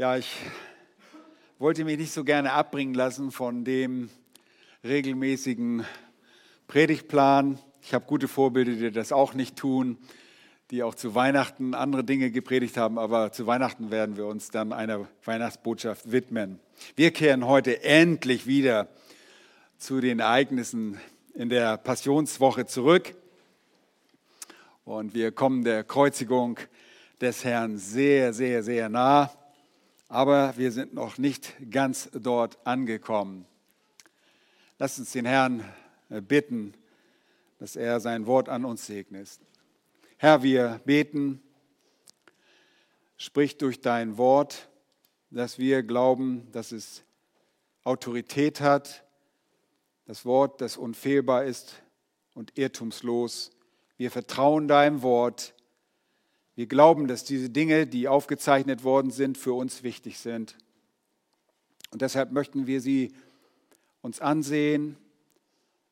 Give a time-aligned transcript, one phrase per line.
[0.00, 0.34] Ja, ich
[1.58, 4.08] wollte mich nicht so gerne abbringen lassen von dem
[4.82, 5.84] regelmäßigen
[6.68, 7.58] Predigtplan.
[7.82, 9.98] Ich habe gute Vorbilder, die das auch nicht tun,
[10.70, 14.72] die auch zu Weihnachten andere Dinge gepredigt haben, aber zu Weihnachten werden wir uns dann
[14.72, 16.60] einer Weihnachtsbotschaft widmen.
[16.96, 18.88] Wir kehren heute endlich wieder
[19.76, 20.98] zu den Ereignissen
[21.34, 23.14] in der Passionswoche zurück
[24.84, 26.58] und wir kommen der Kreuzigung
[27.20, 29.30] des Herrn sehr, sehr, sehr nah
[30.10, 33.46] aber wir sind noch nicht ganz dort angekommen.
[34.76, 35.64] Lass uns den Herrn
[36.08, 36.74] äh, bitten,
[37.58, 39.28] dass er sein Wort an uns segnet.
[40.16, 41.40] Herr, wir beten,
[43.18, 44.68] sprich durch dein Wort,
[45.30, 47.04] dass wir glauben, dass es
[47.84, 49.04] Autorität hat,
[50.06, 51.84] das Wort, das unfehlbar ist
[52.34, 53.52] und irrtumslos.
[53.96, 55.54] Wir vertrauen deinem Wort
[56.54, 60.56] wir glauben, dass diese Dinge, die aufgezeichnet worden sind, für uns wichtig sind.
[61.90, 63.12] Und deshalb möchten wir sie
[64.00, 64.96] uns ansehen.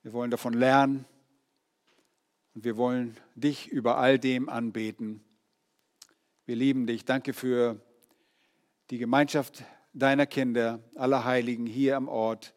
[0.03, 1.05] Wir wollen davon lernen.
[2.55, 5.23] Und wir wollen dich über all dem anbeten.
[6.47, 7.05] Wir lieben dich.
[7.05, 7.81] Danke für
[8.91, 12.55] die Gemeinschaft deiner Kinder, aller Heiligen hier am Ort.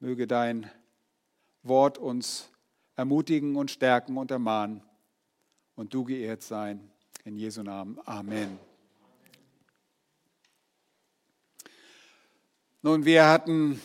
[0.00, 0.70] Möge dein
[1.62, 2.50] Wort uns
[2.94, 4.82] ermutigen und stärken und ermahnen
[5.74, 6.91] und du geehrt sein.
[7.24, 8.00] In Jesu Namen.
[8.04, 8.58] Amen.
[12.82, 13.80] Nun, wir hatten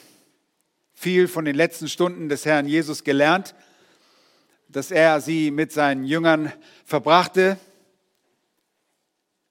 [0.96, 3.54] viel von den letzten Stunden des Herrn Jesus gelernt,
[4.70, 6.52] dass er sie mit seinen Jüngern
[6.84, 7.60] verbrachte,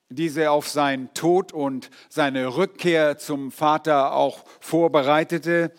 [0.08, 5.70] diese auf seinen Tod und seine Rückkehr zum Vater auch vorbereitete.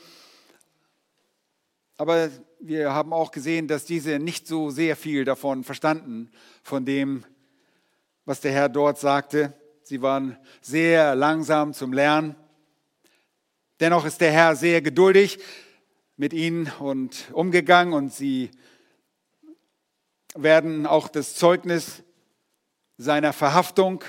[1.97, 2.29] Aber
[2.61, 6.31] wir haben auch gesehen, dass diese nicht so sehr viel davon verstanden,
[6.63, 7.25] von dem,
[8.27, 9.53] was der Herr dort sagte.
[9.83, 12.35] Sie waren sehr langsam zum Lernen.
[13.79, 15.39] Dennoch ist der Herr sehr geduldig
[16.17, 18.51] mit ihnen und umgegangen und sie
[20.35, 22.03] werden auch das Zeugnis
[22.97, 24.03] seiner Verhaftung,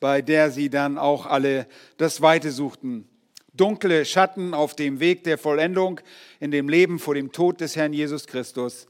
[0.00, 3.08] bei der sie dann auch alle das Weite suchten.
[3.52, 6.00] Dunkle Schatten auf dem Weg der Vollendung
[6.40, 8.88] in dem Leben vor dem Tod des Herrn Jesus Christus.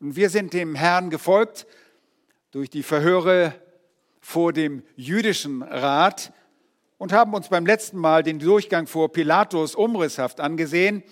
[0.00, 1.66] Und wir sind dem Herrn gefolgt
[2.52, 3.54] durch die Verhöre
[4.20, 6.32] vor dem jüdischen Rat
[6.98, 11.02] und haben uns beim letzten Mal den Durchgang vor Pilatus umrisshaft angesehen.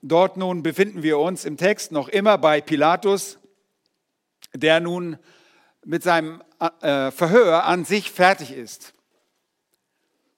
[0.00, 3.38] Dort nun befinden wir uns im Text noch immer bei Pilatus,
[4.54, 5.18] der nun
[5.84, 6.42] mit seinem
[6.80, 8.94] äh, Verhör an sich fertig ist.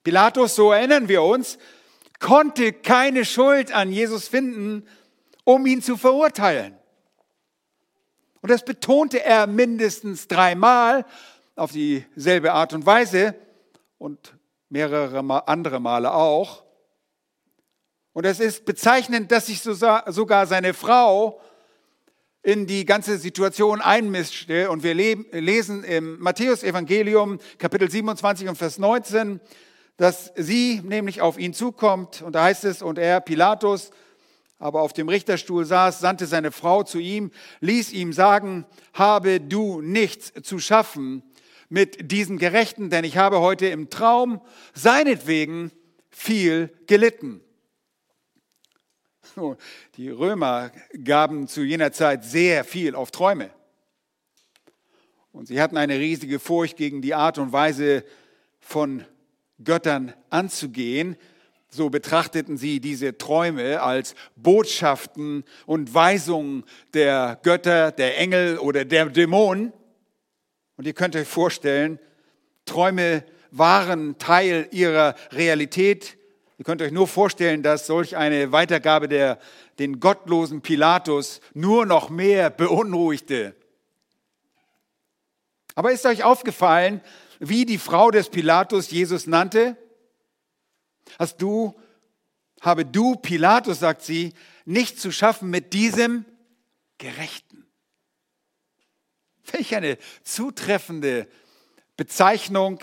[0.03, 1.59] Pilatus, so erinnern wir uns,
[2.19, 4.87] konnte keine Schuld an Jesus finden,
[5.43, 6.80] um ihn zu verurteilen.
[8.41, 11.05] Und das betonte er mindestens dreimal
[11.55, 13.35] auf dieselbe Art und Weise
[13.97, 14.35] und
[14.69, 16.63] mehrere andere Male auch.
[18.13, 21.39] Und es ist bezeichnend, dass sich sogar seine Frau
[22.43, 24.71] in die ganze Situation einmischte.
[24.71, 29.39] Und wir lesen im Matthäus-Evangelium, Kapitel 27 und Vers 19,
[29.97, 32.23] dass sie nämlich auf ihn zukommt.
[32.23, 33.91] Und da heißt es, und er, Pilatus,
[34.61, 39.81] aber auf dem Richterstuhl saß, sandte seine Frau zu ihm, ließ ihm sagen, habe du
[39.81, 41.23] nichts zu schaffen
[41.67, 44.39] mit diesem Gerechten, denn ich habe heute im Traum
[44.75, 45.71] seinetwegen
[46.11, 47.41] viel gelitten.
[49.97, 50.71] Die Römer
[51.03, 53.49] gaben zu jener Zeit sehr viel auf Träume.
[55.31, 58.03] Und sie hatten eine riesige Furcht gegen die Art und Weise
[58.59, 59.05] von
[59.63, 61.15] Göttern anzugehen,
[61.73, 69.05] so betrachteten sie diese Träume als Botschaften und Weisungen der Götter, der Engel oder der
[69.05, 69.71] Dämonen.
[70.75, 71.97] Und ihr könnt euch vorstellen,
[72.65, 76.17] Träume waren Teil ihrer Realität.
[76.57, 79.39] Ihr könnt euch nur vorstellen, dass solch eine Weitergabe der,
[79.79, 83.55] den gottlosen Pilatus nur noch mehr beunruhigte.
[85.75, 86.99] Aber ist euch aufgefallen,
[87.39, 89.77] wie die Frau des Pilatus Jesus nannte?
[91.19, 91.79] Hast du,
[92.61, 94.33] habe du, Pilatus, sagt sie,
[94.65, 96.25] nicht zu schaffen mit diesem
[96.97, 97.65] Gerechten.
[99.51, 101.27] Welch eine zutreffende
[101.97, 102.79] Bezeichnung,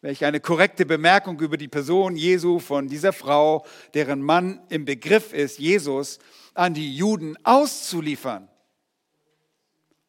[0.00, 3.64] welch eine korrekte Bemerkung über die Person Jesu von dieser Frau,
[3.94, 6.18] deren Mann im Begriff ist, Jesus
[6.54, 8.48] an die Juden auszuliefern.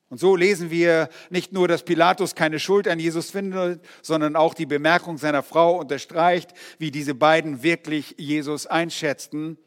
[0.10, 4.54] Und so lesen wir nicht nur, dass Pilatus keine Schuld an Jesus findet, sondern auch
[4.54, 9.58] die Bemerkung seiner Frau unterstreicht, wie diese beiden wirklich Jesus einschätzten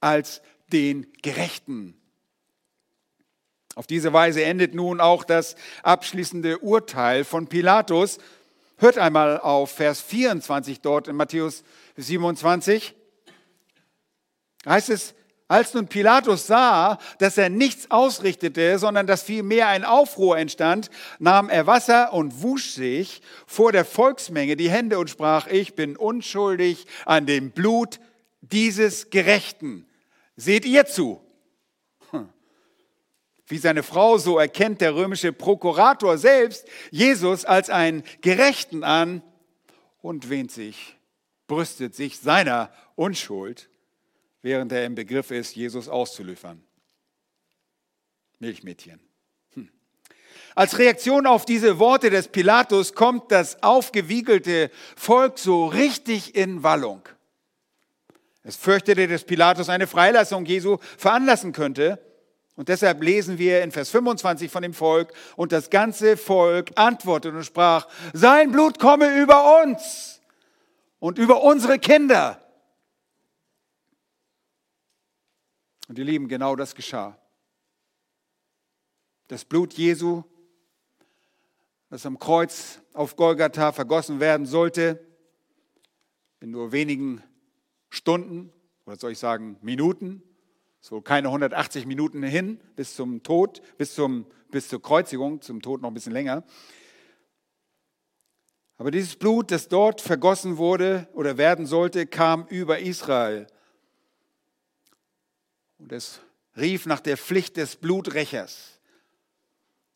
[0.00, 1.94] als den Gerechten.
[3.76, 8.18] Auf diese Weise endet nun auch das abschließende Urteil von Pilatus,
[8.80, 11.64] Hört einmal auf Vers 24 dort in Matthäus
[11.98, 12.94] 27.
[14.64, 15.14] Heißt es,
[15.50, 21.48] als nun Pilatus sah, dass er nichts ausrichtete, sondern dass vielmehr ein Aufruhr entstand, nahm
[21.48, 26.86] er Wasser und wusch sich vor der Volksmenge die Hände und sprach, ich bin unschuldig
[27.04, 27.98] an dem Blut
[28.42, 29.88] dieses Gerechten.
[30.36, 31.20] Seht ihr zu?
[32.12, 32.28] Hm.
[33.48, 39.20] Wie seine Frau, so erkennt der römische Prokurator selbst Jesus als einen Gerechten an
[40.00, 40.96] und wähnt sich,
[41.48, 43.69] brüstet sich seiner Unschuld
[44.42, 46.62] während er im Begriff ist, Jesus auszuliefern.
[48.38, 49.00] Milchmädchen.
[49.54, 49.68] Hm.
[50.54, 57.02] Als Reaktion auf diese Worte des Pilatus kommt das aufgewiegelte Volk so richtig in Wallung.
[58.42, 61.98] Es fürchtete, dass Pilatus eine Freilassung Jesu veranlassen könnte.
[62.56, 67.36] Und deshalb lesen wir in Vers 25 von dem Volk, und das ganze Volk antwortete
[67.36, 70.20] und sprach, sein Blut komme über uns
[70.98, 72.40] und über unsere Kinder.
[75.90, 77.18] Und ihr Lieben, genau das geschah.
[79.26, 80.22] Das Blut Jesu,
[81.88, 85.04] das am Kreuz auf Golgatha vergossen werden sollte,
[86.38, 87.24] in nur wenigen
[87.88, 88.52] Stunden,
[88.86, 90.22] oder soll ich sagen Minuten,
[90.78, 95.82] so keine 180 Minuten hin bis zum Tod, bis, zum, bis zur Kreuzigung, zum Tod
[95.82, 96.44] noch ein bisschen länger.
[98.76, 103.48] Aber dieses Blut, das dort vergossen wurde oder werden sollte, kam über Israel.
[105.80, 106.20] Und es
[106.56, 108.78] rief nach der Pflicht des Bluträchers.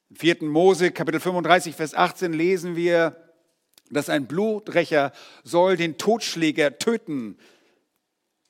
[0.09, 0.45] Im 4.
[0.45, 3.17] Mose, Kapitel 35, Vers 18 lesen wir,
[3.91, 7.37] dass ein Bluträcher soll den Totschläger töten.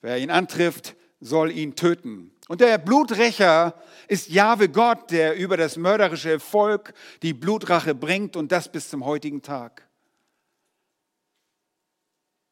[0.01, 2.31] Wer ihn antrifft, soll ihn töten.
[2.47, 8.53] Und der Bluträcher ist Jahwe Gott, der über das mörderische Volk die Blutrache bringt und
[8.53, 9.89] das bis zum heutigen Tag.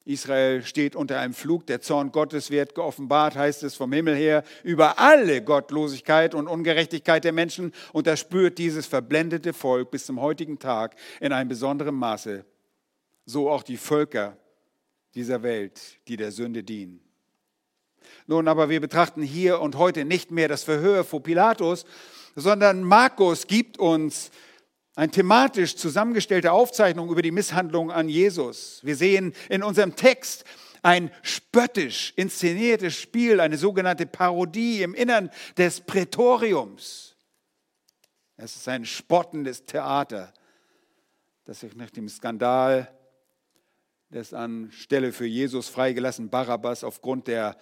[0.04, 4.42] Israel steht unter einem Flug, der Zorn Gottes wird geoffenbart, heißt es vom Himmel her,
[4.64, 10.20] über alle Gottlosigkeit und Ungerechtigkeit der Menschen und das spürt dieses verblendete Volk bis zum
[10.20, 12.44] heutigen Tag in einem besonderen Maße.
[13.26, 14.36] So auch die Völker
[15.14, 17.00] dieser Welt, die der Sünde dienen.
[18.26, 21.84] Nun, aber wir betrachten hier und heute nicht mehr das Verhör vor Pilatus,
[22.34, 24.30] sondern Markus gibt uns
[24.94, 28.80] eine thematisch zusammengestellte Aufzeichnung über die Misshandlung an Jesus.
[28.82, 30.44] Wir sehen in unserem Text
[30.82, 37.16] ein spöttisch inszeniertes Spiel, eine sogenannte Parodie im Innern des Prätoriums.
[38.36, 40.32] Es ist ein spottendes Theater,
[41.44, 42.92] das sich nach dem Skandal
[44.10, 47.56] des anstelle für Jesus freigelassenen Barabbas aufgrund der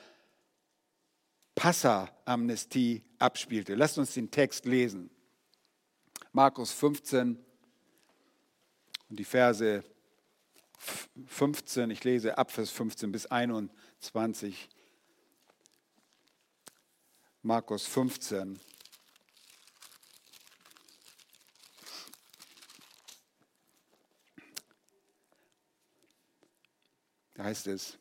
[1.54, 3.74] Passa-Amnestie abspielte.
[3.74, 5.10] Lasst uns den Text lesen.
[6.32, 7.44] Markus 15
[9.08, 9.82] und die Verse
[11.26, 14.68] 15, ich lese ab Vers 15 bis 21.
[17.42, 18.60] Markus 15.
[27.34, 27.98] Da heißt es,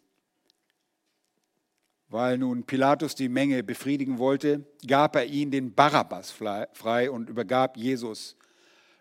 [2.09, 7.77] weil nun Pilatus die Menge befriedigen wollte, gab er ihn den Barabbas frei und übergab
[7.77, 8.35] Jesus,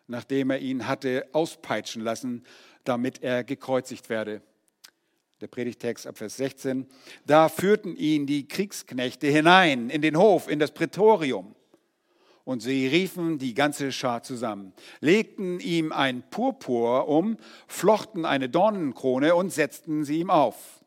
[0.07, 2.45] nachdem er ihn hatte auspeitschen lassen,
[2.85, 4.43] damit er gekreuzigt werde.
[5.41, 6.87] Der Predigtext ab Vers 16.
[7.25, 11.55] Da führten ihn die Kriegsknechte hinein in den Hof, in das Prätorium.
[12.45, 19.35] Und sie riefen die ganze Schar zusammen, legten ihm ein Purpur um, flochten eine Dornenkrone
[19.35, 20.78] und setzten sie ihm auf.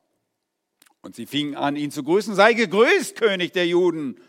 [1.02, 4.20] Und sie fingen an, ihn zu grüßen, sei gegrüßt, König der Juden.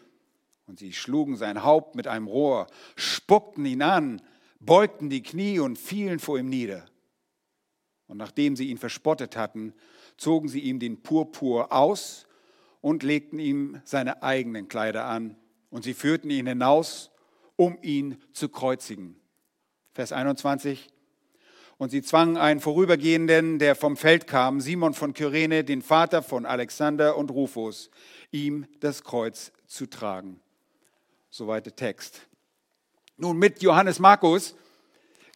[0.67, 4.23] Und sie schlugen sein Haupt mit einem Rohr, spuckten ihn an,
[4.59, 6.87] beugten die Knie und fielen vor ihm nieder.
[8.07, 9.75] Und nachdem sie ihn verspottet hatten,
[10.17, 12.27] zogen sie ihm den Purpur aus
[12.81, 15.37] und legten ihm seine eigenen Kleider an.
[15.71, 17.11] Und sie führten ihn hinaus,
[17.57, 19.17] um ihn zu kreuzigen.
[19.93, 20.91] Vers 21.
[21.83, 26.47] Und sie zwangen einen Vorübergehenden, der vom Feld kam, Simon von Kyrene, den Vater von
[26.47, 27.91] Alexander und Rufus,
[28.31, 30.39] ihm das Kreuz zu tragen.
[31.29, 32.21] Soweit der Text.
[33.17, 34.55] Nun, mit Johannes Markus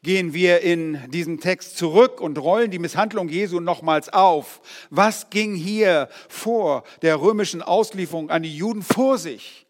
[0.04, 4.60] gehen wir in diesen Text zurück und rollen die Misshandlung Jesu nochmals auf.
[4.90, 9.66] Was ging hier vor der römischen Auslieferung an die Juden vor sich?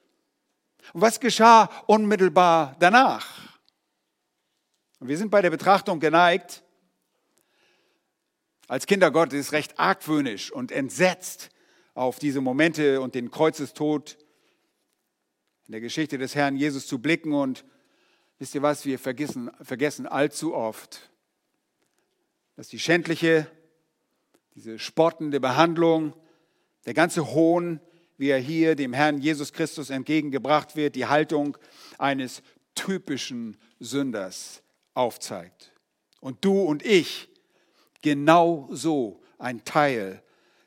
[0.92, 3.47] Und was geschah unmittelbar danach?
[5.00, 6.64] Und wir sind bei der Betrachtung geneigt,
[8.68, 11.50] als Kinder Gottes recht argwöhnisch und entsetzt
[11.94, 14.18] auf diese Momente und den Kreuzestod
[15.66, 17.32] in der Geschichte des Herrn Jesus zu blicken.
[17.32, 17.64] Und
[18.38, 21.11] wisst ihr was, wir vergessen, vergessen allzu oft,
[22.56, 23.50] dass die schändliche,
[24.54, 26.14] diese spottende Behandlung,
[26.87, 27.80] der ganze Hohn,
[28.16, 31.58] wie er hier dem Herrn Jesus Christus entgegengebracht wird, die Haltung
[31.99, 32.42] eines
[32.75, 34.62] typischen Sünders
[34.94, 35.73] aufzeigt.
[36.20, 37.28] Und du und ich
[38.02, 40.22] genau so ein Teil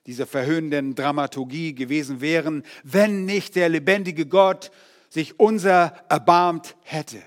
[0.06, 4.72] dieser verhöhnenden Dramaturgie gewesen wären, wenn nicht der lebendige Gott
[5.10, 7.22] sich unser erbarmt hätte,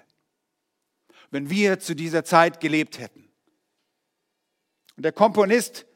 [1.31, 3.29] wenn wir zu dieser Zeit gelebt hätten.
[4.97, 5.87] Und der Komponist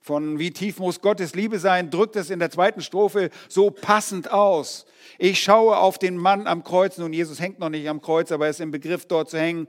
[0.00, 4.30] von Wie tief muss Gottes Liebe sein, drückt es in der zweiten Strophe so passend
[4.30, 4.86] aus.
[5.18, 8.46] Ich schaue auf den Mann am Kreuz, nun Jesus hängt noch nicht am Kreuz, aber
[8.46, 9.68] er ist im Begriff dort zu hängen.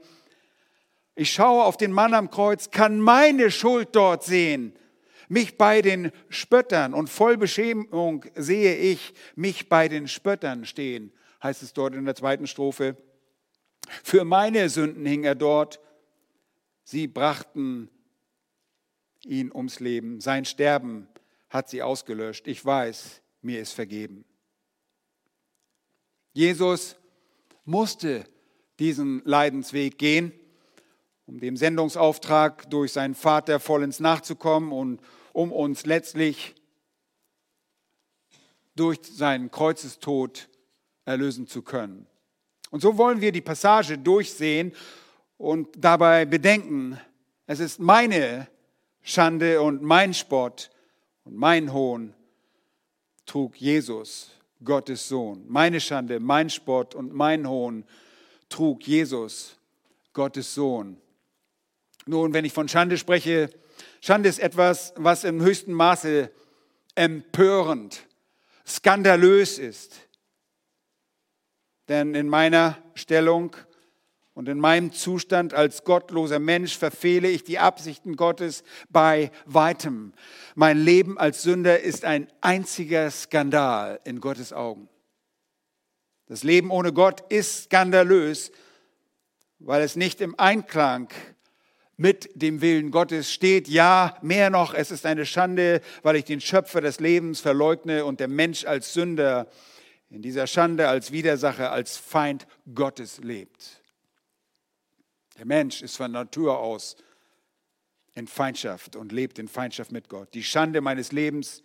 [1.14, 4.74] Ich schaue auf den Mann am Kreuz, kann meine Schuld dort sehen,
[5.28, 11.12] mich bei den Spöttern und voll Beschämung sehe ich mich bei den Spöttern stehen,
[11.42, 12.96] heißt es dort in der zweiten Strophe.
[14.02, 15.80] Für meine Sünden hing er dort.
[16.84, 17.88] Sie brachten
[19.24, 20.20] ihn ums Leben.
[20.20, 21.08] Sein Sterben
[21.48, 22.46] hat sie ausgelöscht.
[22.46, 24.24] Ich weiß, mir ist vergeben.
[26.32, 26.96] Jesus
[27.64, 28.24] musste
[28.78, 30.32] diesen Leidensweg gehen,
[31.30, 35.00] um dem Sendungsauftrag durch seinen Vater vollends nachzukommen und
[35.32, 36.56] um uns letztlich
[38.74, 40.48] durch seinen Kreuzestod
[41.04, 42.08] erlösen zu können.
[42.70, 44.72] Und so wollen wir die Passage durchsehen
[45.36, 46.98] und dabei bedenken,
[47.46, 48.48] es ist meine
[49.00, 50.68] Schande und mein Spott
[51.22, 52.12] und mein Hohn
[53.24, 54.32] trug Jesus,
[54.64, 55.44] Gottes Sohn.
[55.46, 57.84] Meine Schande, mein Spott und mein Hohn
[58.48, 59.56] trug Jesus,
[60.12, 61.00] Gottes Sohn.
[62.06, 63.50] Nun, wenn ich von Schande spreche,
[64.00, 66.30] Schande ist etwas, was im höchsten Maße
[66.94, 68.06] empörend,
[68.66, 70.08] skandalös ist.
[71.88, 73.56] Denn in meiner Stellung
[74.32, 80.14] und in meinem Zustand als gottloser Mensch verfehle ich die Absichten Gottes bei weitem.
[80.54, 84.88] Mein Leben als Sünder ist ein einziger Skandal in Gottes Augen.
[86.26, 88.52] Das Leben ohne Gott ist skandalös,
[89.58, 91.08] weil es nicht im Einklang
[92.00, 93.68] mit dem Willen Gottes steht.
[93.68, 98.20] Ja, mehr noch, es ist eine Schande, weil ich den Schöpfer des Lebens verleugne und
[98.20, 99.46] der Mensch als Sünder
[100.08, 103.82] in dieser Schande, als Widersacher, als Feind Gottes lebt.
[105.36, 106.96] Der Mensch ist von Natur aus
[108.14, 110.32] in Feindschaft und lebt in Feindschaft mit Gott.
[110.32, 111.62] Die Schande meines Lebens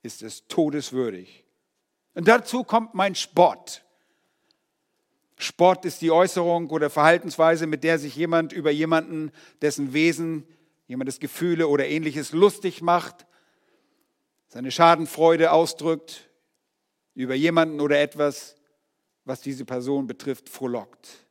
[0.00, 1.42] ist es todeswürdig.
[2.14, 3.82] Und dazu kommt mein Spott.
[5.36, 10.46] Spott ist die Äußerung oder Verhaltensweise, mit der sich jemand über jemanden, dessen Wesen,
[10.86, 13.26] jemandes Gefühle oder ähnliches lustig macht,
[14.48, 16.30] seine Schadenfreude ausdrückt,
[17.14, 18.56] über jemanden oder etwas,
[19.24, 21.26] was diese Person betrifft, frohlockt.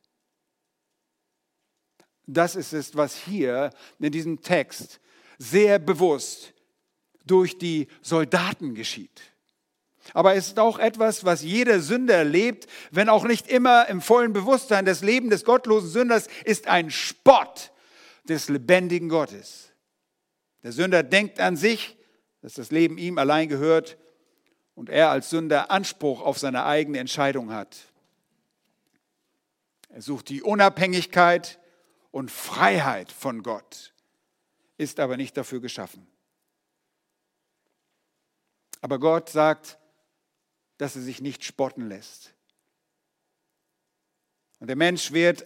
[2.27, 3.69] Das ist es, was hier
[3.99, 4.99] in diesem Text
[5.37, 6.53] sehr bewusst
[7.25, 9.34] durch die Soldaten geschieht.
[10.13, 14.33] Aber es ist auch etwas, was jeder Sünder erlebt, wenn auch nicht immer im vollen
[14.33, 14.85] Bewusstsein.
[14.85, 17.71] Das Leben des gottlosen Sünders ist ein Spott
[18.23, 19.71] des lebendigen Gottes.
[20.63, 21.97] Der Sünder denkt an sich,
[22.41, 23.97] dass das Leben ihm allein gehört
[24.75, 27.77] und er als Sünder Anspruch auf seine eigene Entscheidung hat.
[29.89, 31.59] Er sucht die Unabhängigkeit,
[32.15, 33.93] und Freiheit von Gott,
[34.77, 36.07] ist aber nicht dafür geschaffen.
[38.79, 39.77] Aber Gott sagt,
[40.77, 42.33] dass er sich nicht spotten lässt.
[44.59, 45.43] Und der Mensch wird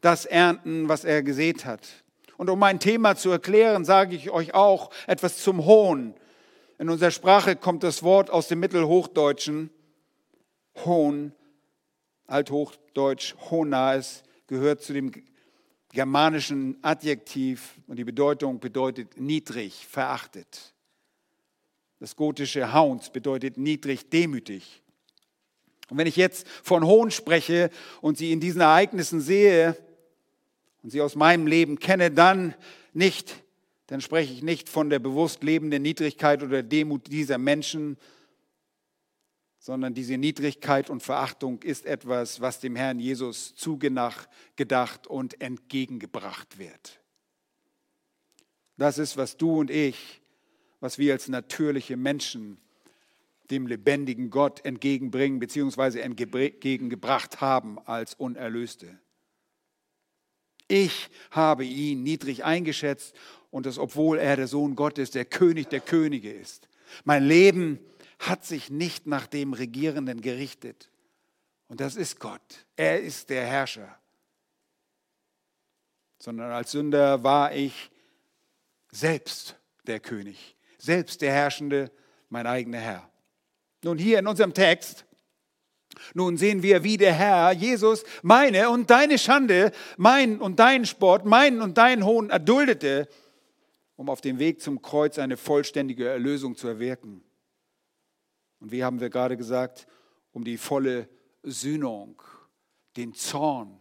[0.00, 1.86] das ernten, was er gesät hat.
[2.36, 6.14] Und um mein Thema zu erklären, sage ich euch auch etwas zum Hohn.
[6.78, 9.70] In unserer Sprache kommt das Wort aus dem Mittelhochdeutschen.
[10.84, 11.32] Hohn,
[12.26, 15.12] Althochdeutsch, Honas, gehört zu dem
[15.90, 20.74] germanischen Adjektiv und die Bedeutung bedeutet niedrig, verachtet.
[21.98, 24.82] Das gotische Hounds bedeutet niedrig, demütig.
[25.88, 29.76] Und wenn ich jetzt von Hohn spreche und sie in diesen Ereignissen sehe
[30.82, 32.54] und sie aus meinem Leben kenne, dann
[32.92, 33.42] nicht,
[33.86, 37.96] dann spreche ich nicht von der bewusst lebenden Niedrigkeit oder Demut dieser Menschen,
[39.58, 47.00] sondern diese Niedrigkeit und Verachtung ist etwas, was dem Herrn Jesus zugedacht und entgegengebracht wird.
[48.76, 50.20] Das ist, was du und ich,
[50.86, 52.58] was wir als natürliche Menschen
[53.50, 55.98] dem lebendigen Gott entgegenbringen bzw.
[55.98, 58.96] entgegengebracht haben als Unerlöste.
[60.68, 63.16] Ich habe ihn niedrig eingeschätzt
[63.50, 66.68] und das, obwohl er der Sohn Gottes, der König der Könige ist.
[67.02, 67.80] Mein Leben
[68.20, 70.92] hat sich nicht nach dem Regierenden gerichtet.
[71.66, 72.64] Und das ist Gott.
[72.76, 73.98] Er ist der Herrscher.
[76.20, 77.90] Sondern als Sünder war ich
[78.92, 81.90] selbst der König, selbst der Herrschende,
[82.28, 83.10] mein eigener Herr.
[83.82, 85.06] Nun hier in unserem Text,
[86.14, 91.24] nun sehen wir, wie der Herr Jesus meine und deine Schande, mein und deinen Sport,
[91.24, 93.08] meinen und deinen Hohn erduldete,
[93.96, 97.22] um auf dem Weg zum Kreuz eine vollständige Erlösung zu erwirken.
[98.60, 99.86] Und wie haben wir gerade gesagt,
[100.32, 101.08] um die volle
[101.42, 102.22] Sühnung,
[102.96, 103.78] den Zorn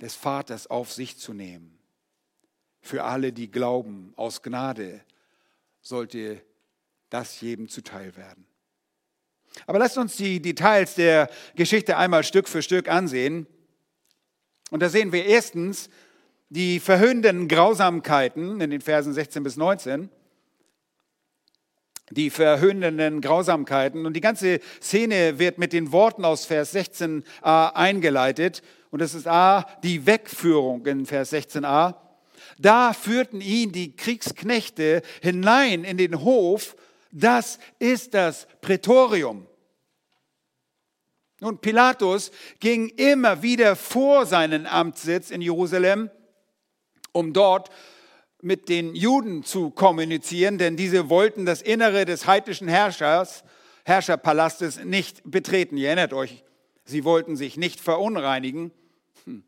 [0.00, 1.78] des Vaters auf sich zu nehmen.
[2.80, 5.04] Für alle, die glauben, aus Gnade
[5.86, 6.42] sollte
[7.10, 8.44] das jedem zuteil werden.
[9.66, 13.46] Aber lasst uns die Details der Geschichte einmal Stück für Stück ansehen.
[14.70, 15.88] Und da sehen wir erstens
[16.48, 20.10] die verhöhnenden Grausamkeiten in den Versen 16 bis 19
[22.12, 24.06] die verhöhnenden Grausamkeiten.
[24.06, 28.62] Und die ganze Szene wird mit den Worten aus Vers 16a eingeleitet.
[28.90, 31.96] Und das ist A, die Wegführung in Vers 16a.
[32.58, 36.76] Da führten ihn die Kriegsknechte hinein in den Hof.
[37.12, 39.46] Das ist das Prätorium.
[41.40, 46.10] Nun, Pilatus ging immer wieder vor seinen Amtssitz in Jerusalem,
[47.12, 47.68] um dort
[48.40, 53.44] mit den Juden zu kommunizieren, denn diese wollten das Innere des heidnischen Herrschers,
[53.84, 55.76] Herrscherpalastes nicht betreten.
[55.76, 56.44] Ihr erinnert euch,
[56.84, 58.72] sie wollten sich nicht verunreinigen.
[59.24, 59.44] Hm.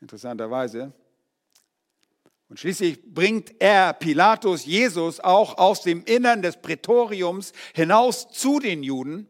[0.00, 0.92] Interessanterweise.
[2.48, 8.82] Und schließlich bringt er Pilatus Jesus auch aus dem Innern des Prätoriums hinaus zu den
[8.82, 9.28] Juden.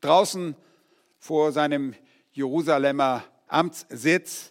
[0.00, 0.56] Draußen
[1.18, 1.94] vor seinem
[2.32, 4.50] Jerusalemer Amtssitz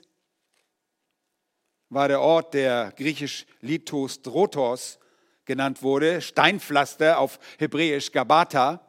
[1.89, 4.99] war der Ort, der griechisch Lithos Drotos
[5.45, 8.81] genannt wurde, Steinpflaster auf Hebräisch Gabata.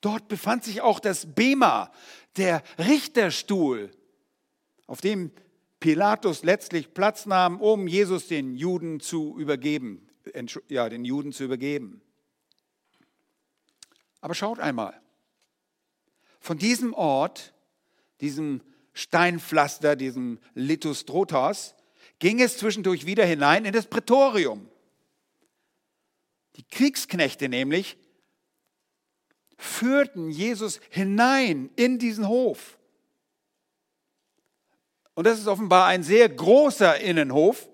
[0.00, 1.92] Dort befand sich auch das Bema,
[2.36, 3.90] der Richterstuhl,
[4.86, 5.30] auf dem
[5.86, 10.04] Pilatus letztlich Platz nahm, um Jesus den Juden zu übergeben,
[10.66, 12.02] ja, den Juden zu übergeben.
[14.20, 15.00] Aber schaut einmal,
[16.40, 17.54] von diesem Ort,
[18.20, 18.62] diesem
[18.94, 21.76] Steinpflaster, diesem Lithostrotos,
[22.18, 24.68] ging es zwischendurch wieder hinein in das Prätorium.
[26.56, 27.96] Die Kriegsknechte nämlich
[29.56, 32.76] führten Jesus hinein in diesen Hof.
[35.16, 37.70] Und das ist offenbar ein sehr großer Innenhof,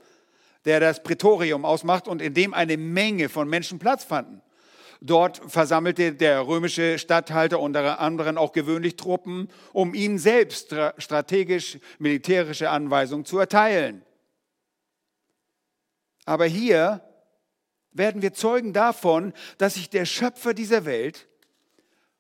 [0.65, 4.41] der das Prätorium ausmacht und in dem eine Menge von Menschen Platz fanden.
[5.01, 12.71] Dort versammelte der römische Statthalter unter anderem auch gewöhnlich Truppen, um ihnen selbst strategisch militärische
[12.71, 14.05] Anweisungen zu erteilen.
[16.25, 17.03] Aber hier
[17.91, 21.27] werden wir Zeugen davon, dass sich der Schöpfer dieser Welt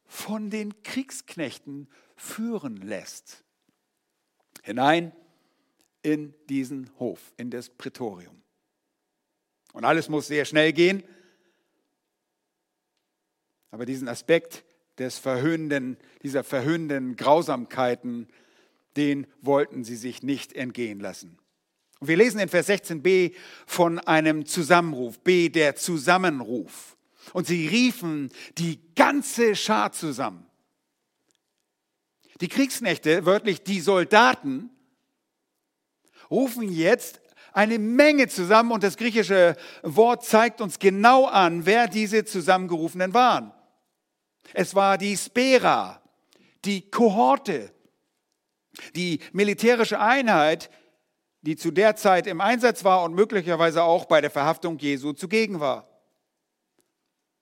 [0.04, 3.41] von den Kriegsknechten führen lässt.
[4.62, 5.12] Hinein
[6.02, 8.42] in diesen Hof, in das Prätorium.
[9.72, 11.02] Und alles muss sehr schnell gehen.
[13.70, 14.64] Aber diesen Aspekt
[14.98, 18.28] des verhöhnenden, dieser verhöhnenden Grausamkeiten,
[18.96, 21.38] den wollten sie sich nicht entgehen lassen.
[22.00, 23.32] Und wir lesen in Vers 16b
[23.66, 26.96] von einem Zusammenruf, B, der Zusammenruf.
[27.32, 30.44] Und sie riefen die ganze Schar zusammen.
[32.42, 34.68] Die Kriegsknechte, wörtlich die Soldaten,
[36.28, 37.20] rufen jetzt
[37.52, 43.52] eine Menge zusammen und das griechische Wort zeigt uns genau an, wer diese Zusammengerufenen waren.
[44.54, 46.02] Es war die Spera,
[46.64, 47.72] die Kohorte,
[48.96, 50.68] die militärische Einheit,
[51.42, 55.60] die zu der Zeit im Einsatz war und möglicherweise auch bei der Verhaftung Jesu zugegen
[55.60, 55.91] war.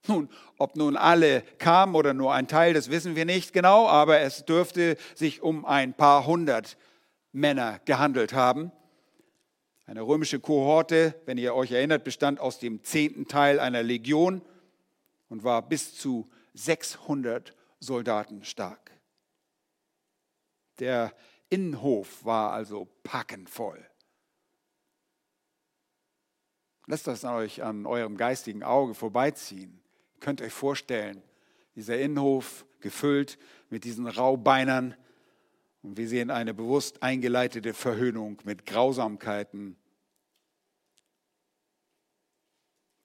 [0.06, 4.20] Nun, ob nun alle kamen oder nur ein Teil, das wissen wir nicht genau, aber
[4.20, 6.76] es dürfte sich um ein paar hundert
[7.32, 8.72] Männer gehandelt haben.
[9.86, 14.40] Eine römische Kohorte, wenn ihr euch erinnert, bestand aus dem zehnten Teil einer Legion
[15.28, 18.92] und war bis zu 600 Soldaten stark.
[20.78, 21.12] Der
[21.48, 23.84] Innenhof war also packend voll.
[26.86, 29.79] Lasst das an euch an eurem geistigen Auge vorbeiziehen.
[30.20, 31.22] Ihr könnt euch vorstellen,
[31.76, 33.38] dieser Innenhof gefüllt
[33.70, 34.94] mit diesen Raubeinern
[35.80, 39.78] und wir sehen eine bewusst eingeleitete Verhöhnung mit Grausamkeiten,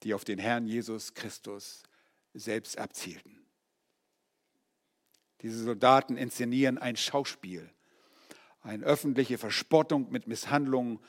[0.04, 1.84] die auf den Herrn Jesus Christus
[2.34, 3.46] selbst abzielten.
[5.40, 7.72] Diese Soldaten inszenieren ein Schauspiel,
[8.60, 11.00] eine öffentliche Verspottung mit Misshandlungen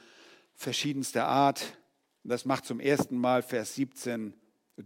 [0.55, 1.77] verschiedenster Art,
[2.23, 4.35] das macht zum ersten Mal Vers 17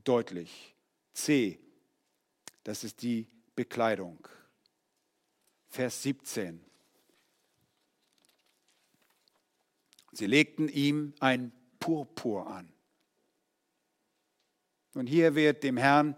[0.02, 0.69] deutlich.
[1.12, 1.58] C,
[2.64, 4.26] das ist die Bekleidung.
[5.68, 6.64] Vers 17.
[10.12, 12.72] Sie legten ihm ein Purpur an.
[14.94, 16.16] Und hier wird dem Herrn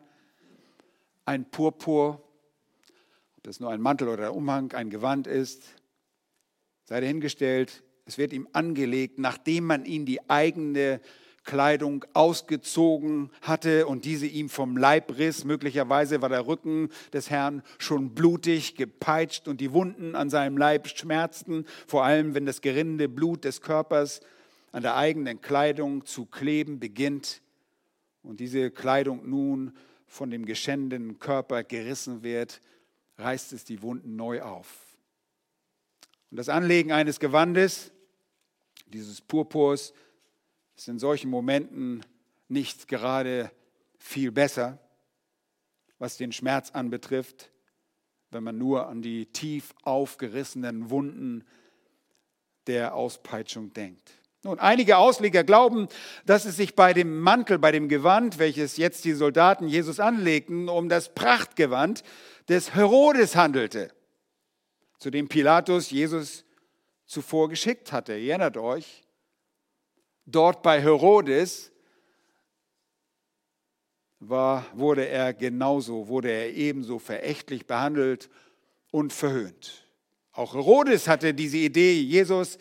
[1.25, 2.23] ein Purpur,
[3.37, 5.63] ob das nur ein Mantel oder ein Umhang, ein Gewand ist,
[6.85, 11.01] sei dahingestellt, es wird ihm angelegt, nachdem man ihn die eigene
[11.45, 15.45] Kleidung ausgezogen hatte und diese ihm vom Leib riss.
[15.45, 20.89] Möglicherweise war der Rücken des Herrn schon blutig, gepeitscht und die Wunden an seinem Leib
[20.89, 24.21] schmerzten, vor allem wenn das gerinnende Blut des Körpers
[24.71, 27.43] an der eigenen Kleidung zu kleben beginnt
[28.23, 29.77] und diese Kleidung nun
[30.07, 32.61] von dem geschändeten Körper gerissen wird,
[33.19, 34.97] reißt es die Wunden neu auf.
[36.31, 37.93] Und das Anlegen eines Gewandes,
[38.87, 39.93] dieses Purpurs,
[40.77, 42.05] ist in solchen Momenten
[42.49, 43.51] nicht gerade
[43.99, 44.79] viel besser,
[45.99, 47.51] was den Schmerz anbetrifft,
[48.31, 51.45] wenn man nur an die tief aufgerissenen Wunden
[52.67, 54.13] der Auspeitschung denkt.
[54.45, 55.87] Nun, einige Ausleger glauben,
[56.27, 60.69] dass es sich bei dem Mantel, bei dem Gewand, welches jetzt die Soldaten Jesus anlegten,
[60.69, 62.03] um das Prachtgewand
[62.49, 63.93] des Herodes handelte,
[64.99, 66.45] zu dem Pilatus Jesus
[67.07, 68.17] zuvor geschickt hatte.
[68.17, 69.05] Ihr erinnert euch,
[70.27, 71.73] dort bei Herodes
[74.21, 78.31] war, wurde er genauso, wurde er ebenso verächtlich behandelt
[78.91, 79.87] und verhöhnt.
[80.33, 82.59] Auch Herodes hatte diese Idee, Jesus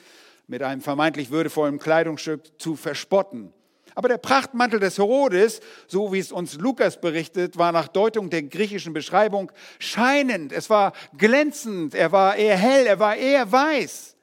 [0.48, 3.54] mit einem vermeintlich würdevollen Kleidungsstück zu verspotten.
[3.96, 8.44] Aber der Prachtmantel des Herodes, so wie es uns Lukas berichtet, war nach Deutung der
[8.44, 14.16] griechischen Beschreibung scheinend, es war glänzend, er war eher hell, er war eher weiß.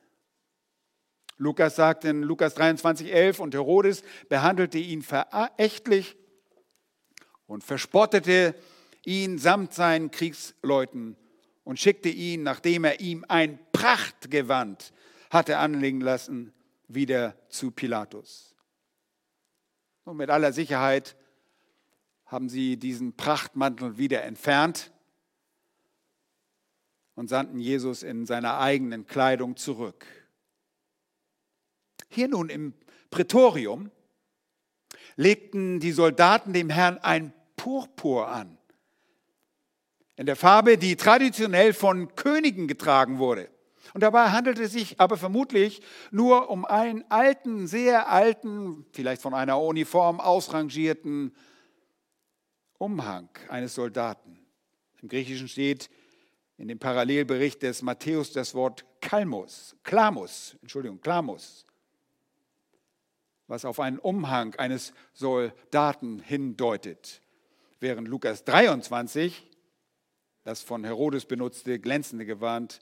[1.38, 6.16] Lukas sagt in Lukas 23, 11, und Herodes behandelte ihn verächtlich
[7.46, 8.54] und verspottete
[9.04, 11.16] ihn samt seinen Kriegsleuten
[11.64, 14.92] und schickte ihn, nachdem er ihm ein Prachtgewand
[15.30, 16.52] hatte anlegen lassen,
[16.88, 18.56] wieder zu Pilatus.
[20.04, 21.16] Und mit aller Sicherheit
[22.26, 24.90] haben sie diesen Prachtmantel wieder entfernt
[27.14, 30.06] und sandten Jesus in seiner eigenen Kleidung zurück.
[32.18, 32.74] Hier nun im
[33.10, 33.92] Prätorium
[35.14, 38.58] legten die Soldaten dem Herrn ein Purpur an,
[40.16, 43.48] in der Farbe, die traditionell von Königen getragen wurde.
[43.94, 49.32] Und dabei handelt es sich aber vermutlich nur um einen alten, sehr alten, vielleicht von
[49.32, 51.32] einer Uniform ausrangierten
[52.78, 54.40] Umhang eines Soldaten.
[55.02, 55.88] Im Griechischen steht
[56.56, 61.64] in dem Parallelbericht des Matthäus das Wort Kalmus, Klamus, Entschuldigung, Klamus
[63.48, 67.20] was auf einen Umhang eines Soldaten hindeutet.
[67.80, 69.46] Während Lukas 23
[70.44, 72.80] das von Herodes benutzte glänzende Gewand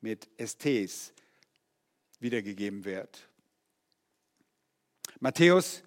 [0.00, 1.12] mit Estes
[2.20, 3.28] wiedergegeben wird.
[5.18, 5.82] Matthäus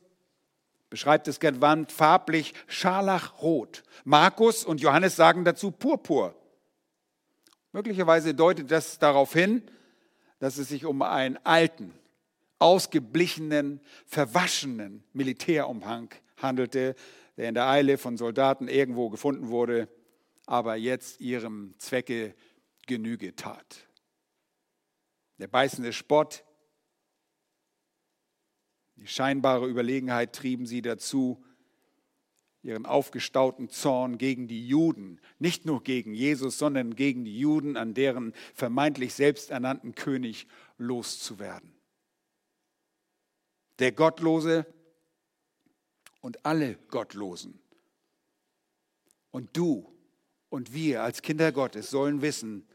[0.89, 3.83] beschreibt das Gewand farblich scharlachrot.
[4.03, 6.35] Markus und Johannes sagen dazu purpur.
[7.71, 9.61] Möglicherweise deutet das darauf hin,
[10.39, 11.93] dass es sich um einen alten,
[12.59, 16.95] ausgeblichenen, verwaschenen Militärumhang handelte,
[17.37, 19.89] der in der Eile von Soldaten irgendwo gefunden wurde,
[20.45, 22.35] aber jetzt ihrem Zwecke
[22.87, 23.87] Genüge tat.
[25.37, 26.45] Der beißende Spott,
[28.95, 31.43] die scheinbare Überlegenheit trieben sie dazu,
[32.61, 37.93] ihren aufgestauten Zorn gegen die Juden, nicht nur gegen Jesus, sondern gegen die Juden, an
[37.93, 41.74] deren vermeintlich selbsternannten König loszuwerden
[43.79, 44.65] der Gottlose
[46.21, 47.59] und alle Gottlosen.
[49.31, 49.93] Und du
[50.49, 52.67] und wir als Kinder Gottes sollen wissen,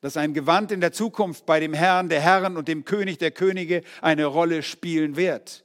[0.00, 3.30] dass ein Gewand in der Zukunft bei dem Herrn der Herren und dem König der
[3.30, 5.64] Könige eine Rolle spielen wird.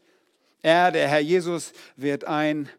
[0.62, 2.70] Er, der Herr Jesus, wird ein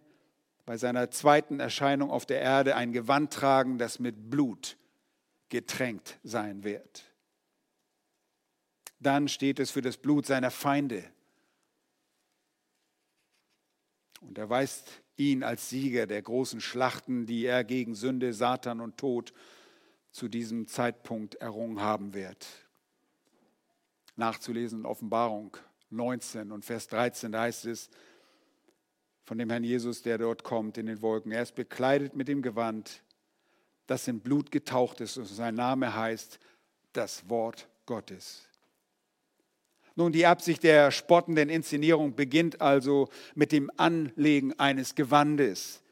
[0.67, 4.77] bei seiner zweiten Erscheinung auf der Erde ein Gewand tragen, das mit Blut
[5.49, 7.05] getränkt sein wird.
[9.01, 11.05] Dann steht es für das Blut seiner Feinde
[14.21, 18.97] Und er weist ihn als Sieger der großen Schlachten, die er gegen Sünde, Satan und
[18.97, 19.33] Tod
[20.11, 22.47] zu diesem Zeitpunkt errungen haben wird.
[24.17, 25.57] Nachzulesen in Offenbarung
[25.91, 27.91] 19 und Vers 13, da heißt es
[29.25, 31.33] von dem Herrn Jesus, der dort kommt in den Wolken.
[31.33, 33.03] Er ist bekleidet mit dem Gewand,
[33.87, 36.39] das in Blut getaucht ist und sein Name heißt
[36.93, 38.50] das Wort Gottes.
[39.97, 45.83] Nun, die Absicht der spottenden Inszenierung beginnt also mit dem Anlegen eines Gewandes,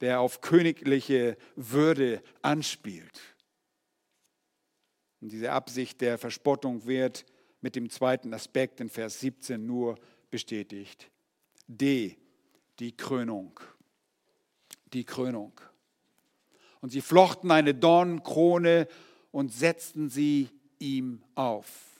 [0.00, 3.20] der auf königliche Würde anspielt.
[5.20, 7.24] Und diese Absicht der Verspottung wird
[7.60, 9.96] mit dem zweiten Aspekt in Vers 17 nur
[10.30, 11.10] bestätigt.
[11.68, 12.16] D,
[12.80, 13.58] die Krönung.
[14.92, 15.52] Die Krönung.
[16.80, 18.88] Und sie flochten eine Dornenkrone
[19.30, 21.91] und setzten sie ihm auf.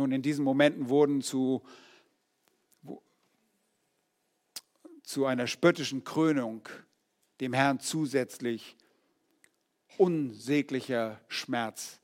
[0.00, 1.62] Nun, in diesen Momenten wurden zu,
[5.02, 6.66] zu einer spöttischen Krönung
[7.42, 8.78] dem Herrn zusätzlich
[9.98, 12.00] unsäglicher Schmerz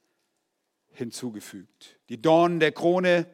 [0.92, 1.98] hinzugefügt.
[2.10, 3.26] Die Dornen der Krone,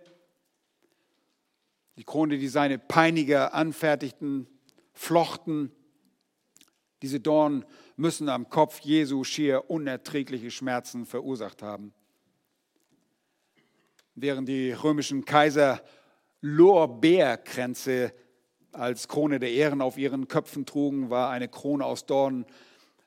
[1.97, 4.47] die Krone, die seine Peiniger anfertigten,
[4.93, 5.73] flochten,
[7.03, 7.65] diese Dornen
[7.97, 11.93] müssen am Kopf Jesu schier unerträgliche Schmerzen verursacht haben.
[14.15, 15.83] Während die römischen Kaiser
[16.41, 18.13] Lorbeerkränze
[18.73, 22.47] als Krone der Ehren auf ihren Köpfen trugen, war eine Krone aus Dornen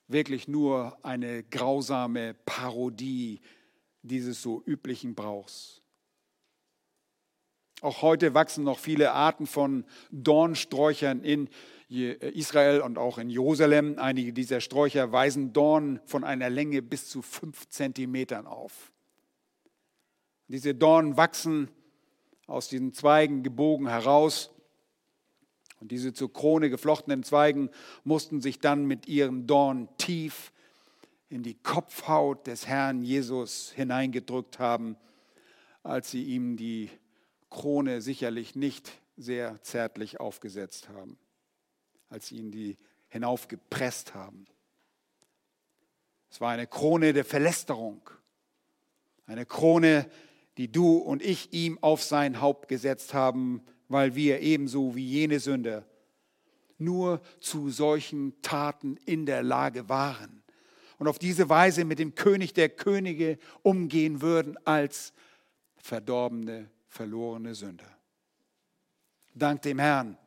[0.07, 3.41] wirklich nur eine grausame Parodie
[4.01, 5.81] dieses so üblichen Brauchs.
[7.81, 11.49] Auch heute wachsen noch viele Arten von Dornsträuchern in
[11.87, 13.99] Israel und auch in Jerusalem.
[13.99, 18.91] Einige dieser Sträucher weisen Dornen von einer Länge bis zu fünf Zentimetern auf.
[20.47, 21.69] Diese Dornen wachsen
[22.47, 24.51] aus diesen Zweigen gebogen heraus.
[25.79, 27.69] Und diese zur Krone geflochtenen Zweigen
[28.03, 30.51] mussten sich dann mit ihren Dornen tief
[31.29, 34.95] in die Kopfhaut des Herrn Jesus hineingedrückt haben,
[35.83, 36.89] als sie ihm die
[37.49, 41.17] Krone sicherlich nicht sehr zärtlich aufgesetzt haben,
[42.09, 42.77] als sie ihn die
[43.09, 44.45] hinaufgepresst haben.
[46.29, 48.09] Es war eine Krone der Verlästerung,
[49.25, 50.09] eine Krone
[50.57, 55.39] die du und ich ihm auf sein Haupt gesetzt haben, weil wir ebenso wie jene
[55.39, 55.85] Sünder
[56.77, 60.43] nur zu solchen Taten in der Lage waren
[60.97, 65.13] und auf diese Weise mit dem König der Könige umgehen würden als
[65.77, 67.97] verdorbene, verlorene Sünder.
[69.33, 70.17] Dank dem Herrn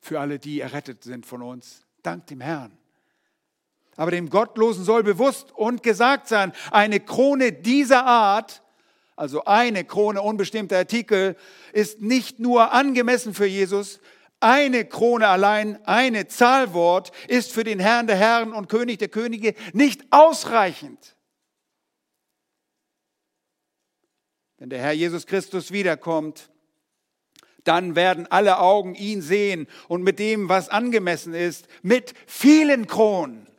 [0.00, 1.86] für alle, die errettet sind von uns.
[2.02, 2.79] Dank dem Herrn.
[4.00, 8.62] Aber dem Gottlosen soll bewusst und gesagt sein, eine Krone dieser Art,
[9.14, 11.36] also eine Krone unbestimmter Artikel,
[11.74, 14.00] ist nicht nur angemessen für Jesus,
[14.40, 19.54] eine Krone allein, eine Zahlwort ist für den Herrn der Herren und König der Könige
[19.74, 21.14] nicht ausreichend.
[24.56, 26.48] Wenn der Herr Jesus Christus wiederkommt,
[27.64, 33.49] dann werden alle Augen ihn sehen und mit dem, was angemessen ist, mit vielen Kronen.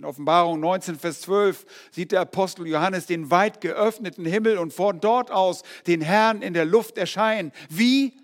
[0.00, 4.98] In Offenbarung 19, Vers 12 sieht der Apostel Johannes den weit geöffneten Himmel und von
[4.98, 7.52] dort aus den Herrn in der Luft erscheinen.
[7.68, 8.14] Wie?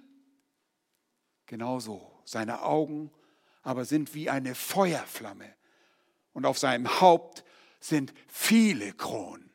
[1.45, 2.11] Genauso.
[2.25, 3.11] Seine Augen
[3.61, 5.55] aber sind wie eine Feuerflamme
[6.33, 7.45] und auf seinem Haupt
[7.79, 9.51] sind viele Kronen.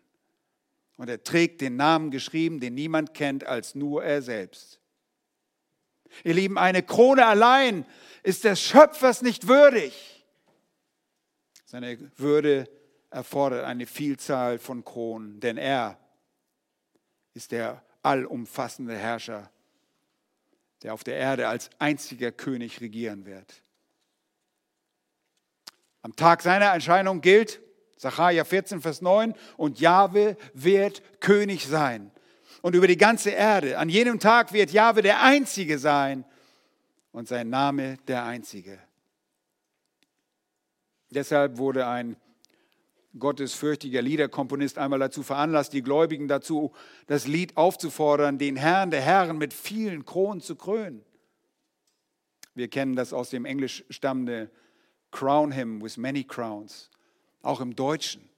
[0.97, 4.79] Und er trägt den Namen geschrieben, den niemand kennt als nur er selbst.
[6.23, 7.83] Ihr Lieben, eine Krone allein
[8.21, 10.20] ist des Schöpfers nicht würdig.
[11.71, 12.69] Seine Würde
[13.11, 15.97] erfordert eine Vielzahl von Kronen, denn er
[17.33, 19.49] ist der allumfassende Herrscher,
[20.83, 23.63] der auf der Erde als einziger König regieren wird.
[26.01, 27.61] Am Tag seiner Erscheinung gilt,
[27.95, 32.11] Sacharja 14, Vers 9, und Jahwe wird König sein.
[32.61, 36.25] Und über die ganze Erde, an jenem Tag wird Jahwe der Einzige sein
[37.13, 38.77] und sein Name der Einzige.
[41.11, 42.15] Deshalb wurde ein
[43.19, 46.71] gottesfürchtiger Liederkomponist einmal dazu veranlasst, die Gläubigen dazu,
[47.07, 51.03] das Lied aufzufordern, den Herrn der Herren mit vielen Kronen zu krönen.
[52.55, 54.49] Wir kennen das aus dem englisch stammenden
[55.11, 56.89] Crown Him with many crowns,
[57.41, 58.29] auch im Deutschen.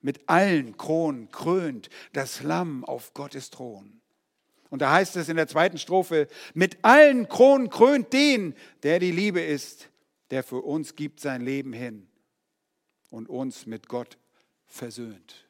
[0.00, 4.00] Mit allen Kronen krönt das Lamm auf Gottes Thron.
[4.70, 9.12] Und da heißt es in der zweiten Strophe, mit allen Kronen krönt den, der die
[9.12, 9.88] Liebe ist,
[10.30, 12.08] der für uns gibt sein Leben hin
[13.10, 14.18] und uns mit Gott
[14.66, 15.48] versöhnt.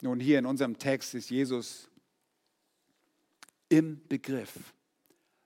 [0.00, 1.88] Nun, hier in unserem Text ist Jesus
[3.68, 4.74] im Begriff,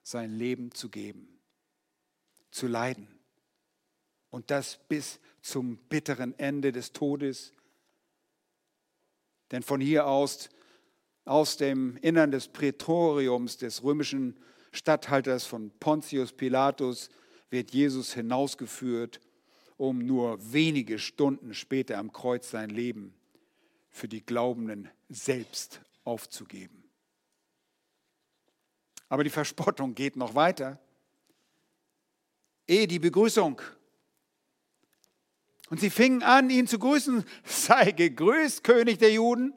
[0.03, 1.29] sein Leben zu geben,
[2.51, 3.07] zu leiden.
[4.31, 7.53] Und das bis zum bitteren Ende des Todes.
[9.51, 10.49] Denn von hier aus,
[11.25, 14.41] aus dem Innern des Prätoriums des römischen
[14.77, 17.09] Statthalters von Pontius Pilatus
[17.51, 19.21] wird Jesus hinausgeführt,
[19.77, 23.15] um nur wenige Stunden später am Kreuz sein Leben
[23.91, 26.85] für die Glaubenden selbst aufzugeben.
[29.09, 30.79] Aber die Verspottung geht noch weiter.
[32.67, 33.63] Ehe die Begrüßung
[35.71, 37.25] Und sie fingen an, ihn zu grüßen.
[37.45, 39.55] Sei gegrüßt, König der Juden.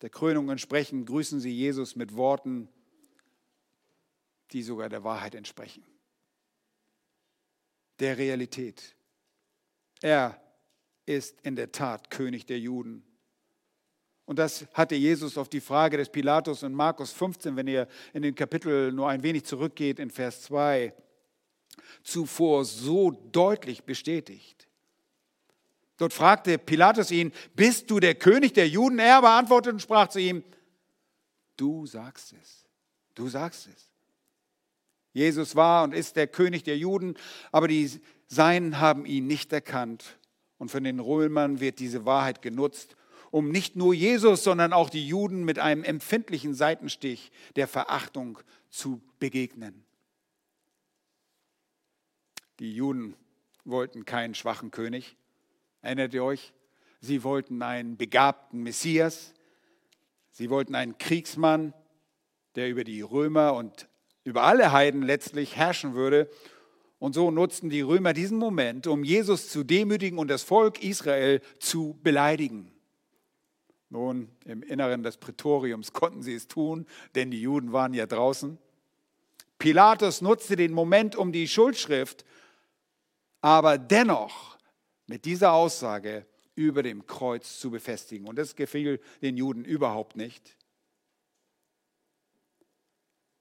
[0.00, 2.68] Der Krönung entsprechend grüßen sie Jesus mit Worten,
[4.52, 5.84] die sogar der Wahrheit entsprechen.
[7.98, 8.94] Der Realität.
[10.00, 10.40] Er
[11.04, 13.02] ist in der Tat König der Juden.
[14.24, 18.22] Und das hatte Jesus auf die Frage des Pilatus in Markus 15, wenn ihr in
[18.22, 20.92] den Kapitel nur ein wenig zurückgeht, in Vers 2,
[22.02, 24.67] zuvor so deutlich bestätigt.
[25.98, 28.98] Dort fragte Pilatus ihn, bist du der König der Juden?
[28.98, 30.44] Er beantwortete und sprach zu ihm,
[31.56, 32.64] du sagst es,
[33.14, 33.90] du sagst es.
[35.12, 37.16] Jesus war und ist der König der Juden,
[37.50, 40.18] aber die Seinen haben ihn nicht erkannt.
[40.58, 42.96] Und von den Römern wird diese Wahrheit genutzt,
[43.30, 48.38] um nicht nur Jesus, sondern auch die Juden mit einem empfindlichen Seitenstich der Verachtung
[48.70, 49.84] zu begegnen.
[52.58, 53.14] Die Juden
[53.64, 55.16] wollten keinen schwachen König.
[55.82, 56.52] Erinnert ihr euch?
[57.00, 59.32] Sie wollten einen begabten Messias.
[60.30, 61.72] Sie wollten einen Kriegsmann,
[62.54, 63.88] der über die Römer und
[64.24, 66.28] über alle Heiden letztlich herrschen würde.
[66.98, 71.40] Und so nutzten die Römer diesen Moment, um Jesus zu demütigen und das Volk Israel
[71.60, 72.72] zu beleidigen.
[73.90, 78.58] Nun, im Inneren des Prätoriums konnten sie es tun, denn die Juden waren ja draußen.
[79.58, 82.24] Pilatus nutzte den Moment, um die Schuldschrift,
[83.40, 84.57] aber dennoch
[85.08, 88.28] mit dieser Aussage über dem Kreuz zu befestigen.
[88.28, 90.56] Und das gefiel den Juden überhaupt nicht.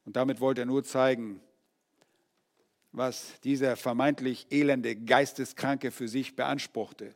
[0.06, 1.42] Und damit wollte er nur zeigen,
[2.92, 7.14] was dieser vermeintlich elende Geisteskranke für sich beanspruchte.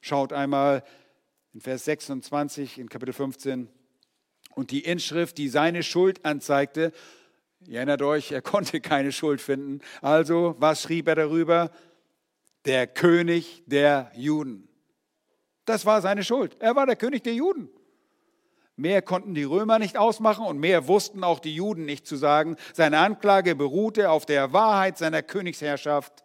[0.00, 0.82] Schaut einmal
[1.52, 3.68] in Vers 26 in Kapitel 15.
[4.54, 6.92] Und die Inschrift, die seine Schuld anzeigte,
[7.66, 9.80] ihr erinnert euch, er konnte keine Schuld finden.
[10.00, 11.70] Also, was schrieb er darüber?
[12.64, 14.68] Der König der Juden.
[15.64, 16.56] Das war seine Schuld.
[16.60, 17.70] Er war der König der Juden.
[18.76, 22.56] Mehr konnten die Römer nicht ausmachen und mehr wussten auch die Juden nicht zu sagen.
[22.72, 26.24] Seine Anklage beruhte auf der Wahrheit seiner Königsherrschaft.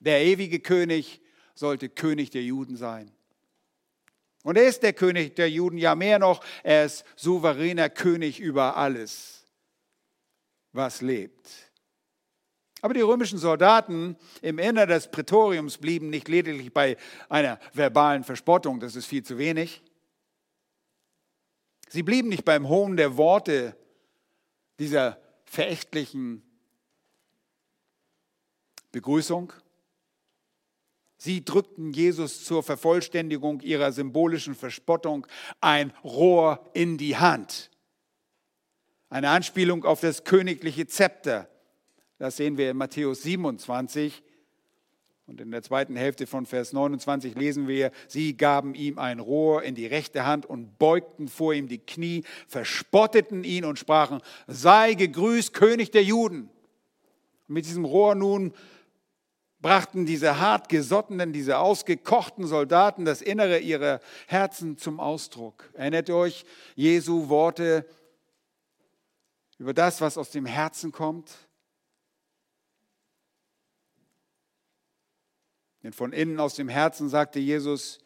[0.00, 1.20] Der ewige König
[1.54, 3.12] sollte König der Juden sein.
[4.42, 8.76] Und er ist der König der Juden, ja mehr noch, er ist souveräner König über
[8.76, 9.46] alles,
[10.72, 11.48] was lebt.
[12.84, 16.98] Aber die römischen Soldaten im Innern des Prätoriums blieben nicht lediglich bei
[17.30, 19.82] einer verbalen Verspottung, das ist viel zu wenig.
[21.88, 23.74] Sie blieben nicht beim Hohn der Worte
[24.78, 26.42] dieser verächtlichen
[28.92, 29.50] Begrüßung,
[31.16, 35.26] Sie drückten Jesus zur Vervollständigung ihrer symbolischen Verspottung
[35.62, 37.70] ein Rohr in die Hand.
[39.08, 41.48] Eine Anspielung auf das königliche Zepter.
[42.18, 44.22] Das sehen wir in Matthäus 27.
[45.26, 49.62] Und in der zweiten Hälfte von Vers 29 lesen wir, sie gaben ihm ein Rohr
[49.62, 54.92] in die rechte Hand und beugten vor ihm die Knie, verspotteten ihn und sprachen, sei
[54.92, 56.50] gegrüßt, König der Juden.
[57.48, 58.52] Und mit diesem Rohr nun
[59.62, 65.70] brachten diese hartgesottenen, diese ausgekochten Soldaten das Innere ihrer Herzen zum Ausdruck.
[65.72, 67.86] Erinnert euch Jesu Worte
[69.56, 71.43] über das, was aus dem Herzen kommt?
[75.84, 78.00] Denn von innen aus dem Herzen sagte Jesus,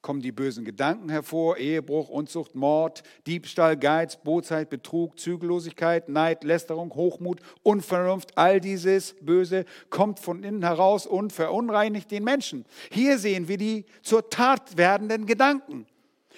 [0.00, 6.94] kommen die bösen Gedanken hervor, Ehebruch, Unzucht, Mord, Diebstahl, Geiz, Bozheit, Betrug, Zügellosigkeit, Neid, Lästerung,
[6.94, 12.64] Hochmut, Unvernunft, all dieses Böse kommt von innen heraus und verunreinigt den Menschen.
[12.90, 15.86] Hier sehen wir die zur Tat werdenden Gedanken.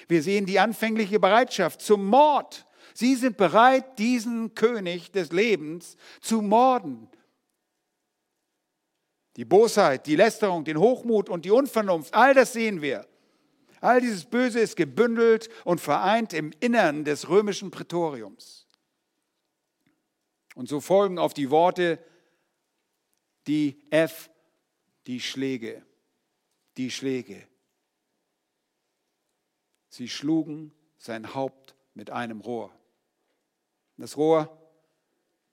[0.08, 2.66] Wir sehen die anfängliche Bereitschaft zum Mord.
[2.94, 7.08] Sie sind bereit, diesen König des Lebens zu morden.
[9.36, 13.06] Die Bosheit, die Lästerung, den Hochmut und die Unvernunft, all das sehen wir.
[13.80, 18.66] All dieses Böse ist gebündelt und vereint im Innern des römischen Prätoriums.
[20.54, 21.98] Und so folgen auf die Worte
[23.46, 24.30] die F,
[25.06, 25.82] die Schläge,
[26.76, 27.46] die Schläge.
[29.88, 32.70] Sie schlugen sein Haupt mit einem Rohr.
[33.96, 34.59] Das Rohr,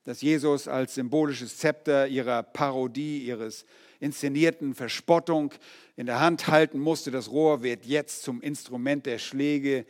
[0.07, 3.65] das Jesus als symbolisches Zepter ihrer Parodie, ihres
[3.99, 5.53] inszenierten Verspottung
[5.97, 9.85] in der Hand halten musste, das Rohr wird jetzt zum Instrument der Schläge,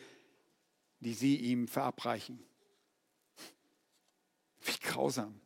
[1.01, 2.43] die sie ihm verabreichen.
[4.61, 5.39] Wie grausam.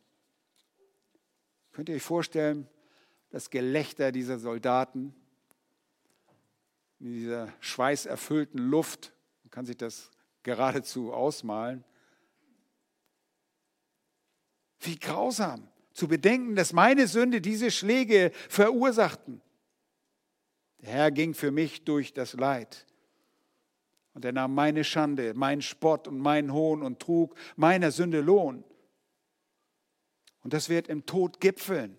[1.73, 2.65] Könnt ihr euch vorstellen,
[3.29, 5.13] das Gelächter dieser Soldaten
[7.01, 9.11] in dieser schweißerfüllten Luft,
[9.43, 10.11] man kann sich das
[10.43, 11.83] geradezu ausmalen.
[14.81, 19.41] Wie grausam zu bedenken, dass meine Sünde diese Schläge verursachten.
[20.81, 22.85] Der Herr ging für mich durch das Leid.
[24.13, 28.63] Und er nahm meine Schande, meinen Spott und meinen Hohn und trug meiner Sünde Lohn.
[30.43, 31.97] Und das wird im Tod gipfeln.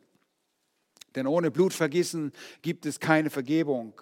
[1.15, 4.01] Denn ohne Blutvergießen gibt es keine Vergebung.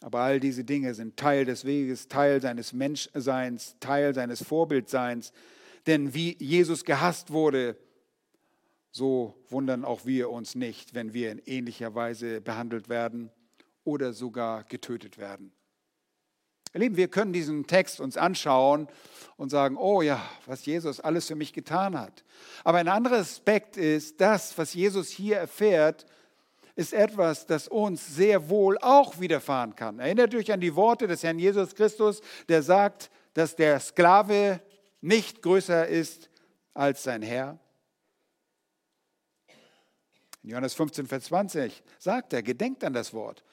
[0.00, 5.32] Aber all diese Dinge sind Teil des Weges, Teil seines Menschseins, Teil seines Vorbildseins.
[5.86, 7.76] Denn wie Jesus gehasst wurde,
[8.90, 13.30] so wundern auch wir uns nicht, wenn wir in ähnlicher Weise behandelt werden
[13.84, 15.52] oder sogar getötet werden.
[16.74, 18.88] Lieben, wir können diesen Text uns anschauen
[19.36, 22.24] und sagen, oh ja, was Jesus alles für mich getan hat.
[22.64, 26.06] Aber ein anderer Aspekt ist, das, was Jesus hier erfährt,
[26.74, 29.98] ist etwas, das uns sehr wohl auch widerfahren kann.
[29.98, 34.60] Erinnert euch an die Worte des Herrn Jesus Christus, der sagt, dass der Sklave
[35.02, 36.30] nicht größer ist
[36.72, 37.58] als sein Herr.
[40.42, 43.44] In Johannes 15, Vers 20 sagt er, gedenkt an das Wort,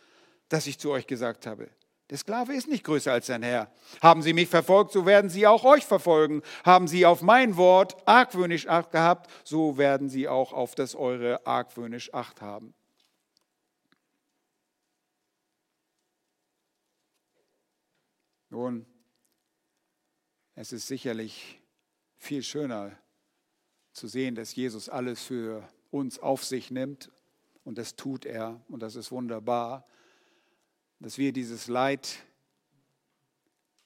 [0.47, 1.69] das ich zu euch gesagt habe.
[2.09, 3.71] Der Sklave ist nicht größer als sein Herr.
[4.01, 6.41] Haben sie mich verfolgt, so werden sie auch euch verfolgen.
[6.65, 11.45] Haben sie auf mein Wort argwöhnisch Acht gehabt, so werden sie auch auf das eure
[11.45, 12.73] argwöhnisch Acht haben.
[18.49, 18.87] Nun,
[20.61, 21.61] es ist sicherlich
[22.17, 22.97] viel schöner
[23.93, 27.11] zu sehen, dass Jesus alles für uns auf sich nimmt
[27.63, 29.87] und das tut er und das ist wunderbar
[30.99, 32.25] dass wir dieses Leid,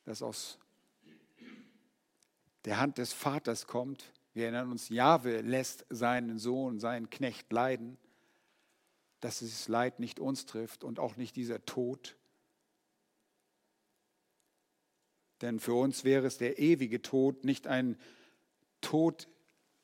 [0.06, 0.58] das aus
[2.66, 8.00] der Hand des Vaters kommt, wir erinnern uns, Jahwe lässt seinen Sohn, seinen Knecht leiden,
[9.20, 12.18] dass dieses Leid nicht uns trifft und auch nicht dieser Tod.
[15.44, 17.98] Denn für uns wäre es der ewige Tod, nicht ein
[18.80, 19.28] Tod,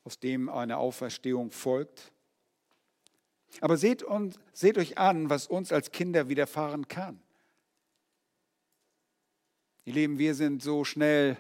[0.06, 2.14] aus dem eine Auferstehung folgt,
[3.60, 7.20] aber seht, und, seht euch an, was uns als Kinder widerfahren kann.
[9.84, 11.36] Ihr Lieben, wir sind so schnell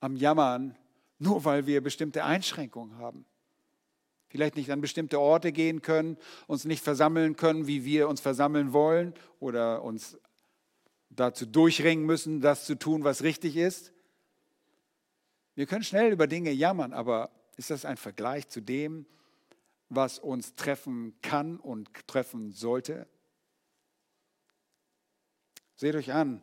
[0.00, 0.76] am Jammern,
[1.20, 3.24] nur weil wir bestimmte Einschränkungen haben.
[4.26, 6.16] Vielleicht nicht an bestimmte Orte gehen können,
[6.48, 10.18] uns nicht versammeln können, wie wir uns versammeln wollen oder uns
[11.10, 13.92] dazu durchringen müssen, das zu tun, was richtig ist.
[15.54, 19.06] Wir können schnell über Dinge jammern, aber ist das ein Vergleich zu dem,
[19.88, 23.08] was uns treffen kann und treffen sollte?
[25.76, 26.42] Seht euch an,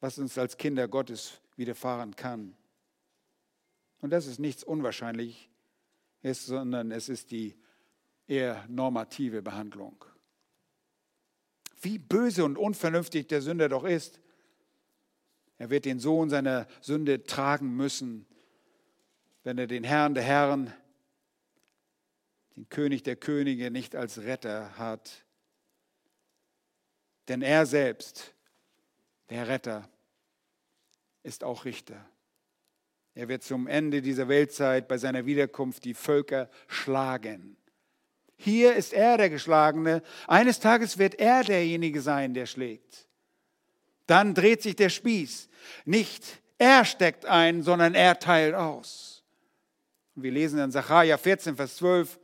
[0.00, 2.56] was uns als Kinder Gottes widerfahren kann.
[4.00, 5.46] Und das ist nichts Unwahrscheinliches,
[6.22, 7.56] sondern es ist die
[8.26, 10.04] eher normative Behandlung.
[11.86, 14.20] Wie böse und unvernünftig der Sünder doch ist,
[15.56, 18.26] er wird den Sohn seiner Sünde tragen müssen,
[19.44, 20.74] wenn er den Herrn der Herren
[22.56, 25.24] den König der Könige nicht als Retter hat.
[27.28, 28.34] Denn er selbst,
[29.30, 29.88] der Retter,
[31.22, 32.04] ist auch Richter.
[33.14, 37.56] Er wird zum Ende dieser Weltzeit bei seiner Wiederkunft die Völker schlagen.
[38.36, 40.02] Hier ist er der Geschlagene.
[40.26, 43.08] Eines Tages wird er derjenige sein, der schlägt.
[44.06, 45.48] Dann dreht sich der Spieß.
[45.84, 49.24] Nicht er steckt ein, sondern er teilt aus.
[50.14, 52.18] Wir lesen in Sacharja 14, Vers 12,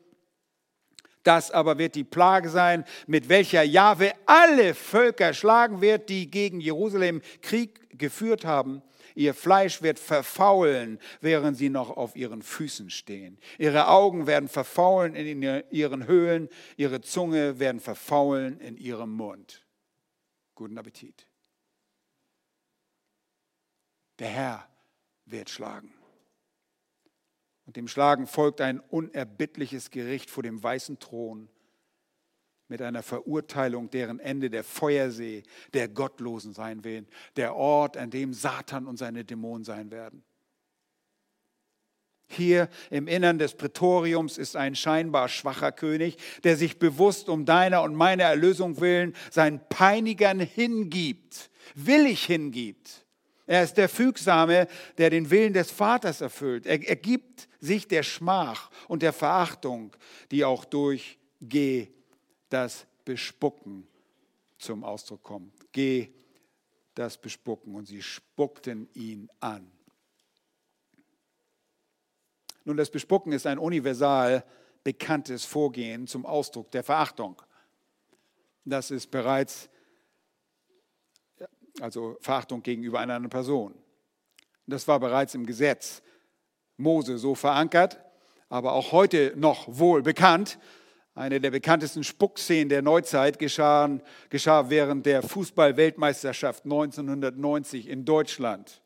[1.23, 6.61] das aber wird die Plage sein, mit welcher Jahwe alle Völker schlagen wird, die gegen
[6.61, 8.83] Jerusalem Krieg geführt haben.
[9.15, 13.39] Ihr Fleisch wird verfaulen, während sie noch auf ihren Füßen stehen.
[13.59, 19.67] Ihre Augen werden verfaulen in ihren Höhlen, ihre Zunge werden verfaulen in ihrem Mund.
[20.55, 21.27] Guten Appetit.
[24.19, 24.69] Der Herr
[25.25, 25.93] wird schlagen.
[27.65, 31.49] Und dem Schlagen folgt ein unerbittliches Gericht vor dem weißen Thron
[32.73, 35.43] mit einer Verurteilung, deren Ende der Feuersee
[35.75, 37.07] der Gottlosen sein wird,
[37.37, 40.25] der Ort, an dem Satan und seine Dämonen sein werden.
[42.29, 47.83] Hier im Innern des Prätoriums ist ein scheinbar schwacher König, der sich bewusst um deiner
[47.83, 53.05] und meiner Erlösung willen seinen Peinigern hingibt, willig hingibt.
[53.47, 54.67] Er ist der Fügsame,
[54.97, 56.65] der den Willen des Vaters erfüllt.
[56.65, 59.95] Er, er gibt sich der Schmach und der Verachtung,
[60.31, 61.89] die auch durch Geh
[62.53, 63.87] das Bespucken
[64.59, 65.53] zum Ausdruck kommt.
[65.73, 66.13] Geh
[66.95, 67.75] das Bespucken.
[67.75, 69.71] Und sie spuckten ihn an.
[72.65, 74.45] Nun, das Bespucken ist ein universal
[74.85, 77.41] bekanntes Vorgehen zum Ausdruck der Verachtung.
[78.65, 79.69] Das ist bereits,
[81.81, 83.75] also Verachtung gegenüber einer anderen Person.
[84.67, 86.03] Das war bereits im Gesetz
[86.77, 87.99] Mose so verankert.
[88.53, 90.59] aber auch heute noch wohl bekannt.
[91.15, 93.99] Eine der bekanntesten Spuckszenen der Neuzeit geschah,
[94.31, 98.81] geschah während der Fußball-Weltmeisterschaft 1990 in Deutschland,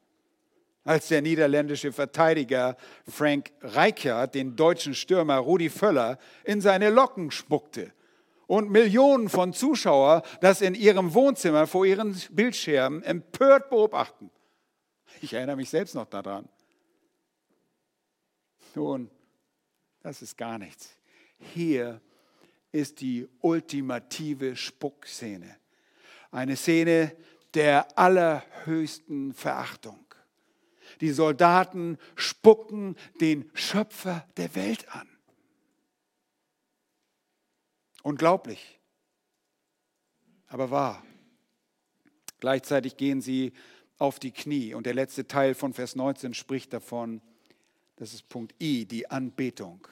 [0.83, 2.77] als der niederländische Verteidiger
[3.09, 7.93] Frank Rijkaard den deutschen Stürmer Rudi Völler in seine Locken spuckte
[8.49, 14.33] und Millionen von Zuschauern das in ihrem Wohnzimmer vor ihren Bildschirmen empört beobachten.
[15.21, 16.49] Ich erinnere mich selbst noch daran.
[18.75, 19.11] Nun,
[20.03, 20.97] das ist gar nichts.
[21.55, 22.01] Hier
[22.77, 25.57] ist die ultimative Spuckszene.
[26.31, 27.17] Eine Szene
[27.55, 30.05] der allerhöchsten Verachtung.
[31.01, 35.09] Die Soldaten spucken den Schöpfer der Welt an.
[38.03, 38.79] Unglaublich,
[40.47, 41.03] aber wahr.
[42.41, 43.53] Gleichzeitig gehen sie
[43.99, 47.23] auf die Knie und der letzte Teil von Vers 19 spricht davon,
[47.97, 49.89] das ist Punkt I, die Anbetung.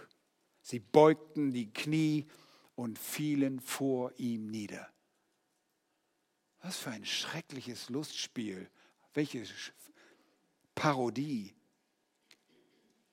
[0.60, 2.26] Sie beugten die Knie
[2.74, 4.88] und fielen vor ihm nieder.
[6.62, 8.68] Was für ein schreckliches Lustspiel,
[9.12, 9.44] welche
[10.74, 11.54] Parodie.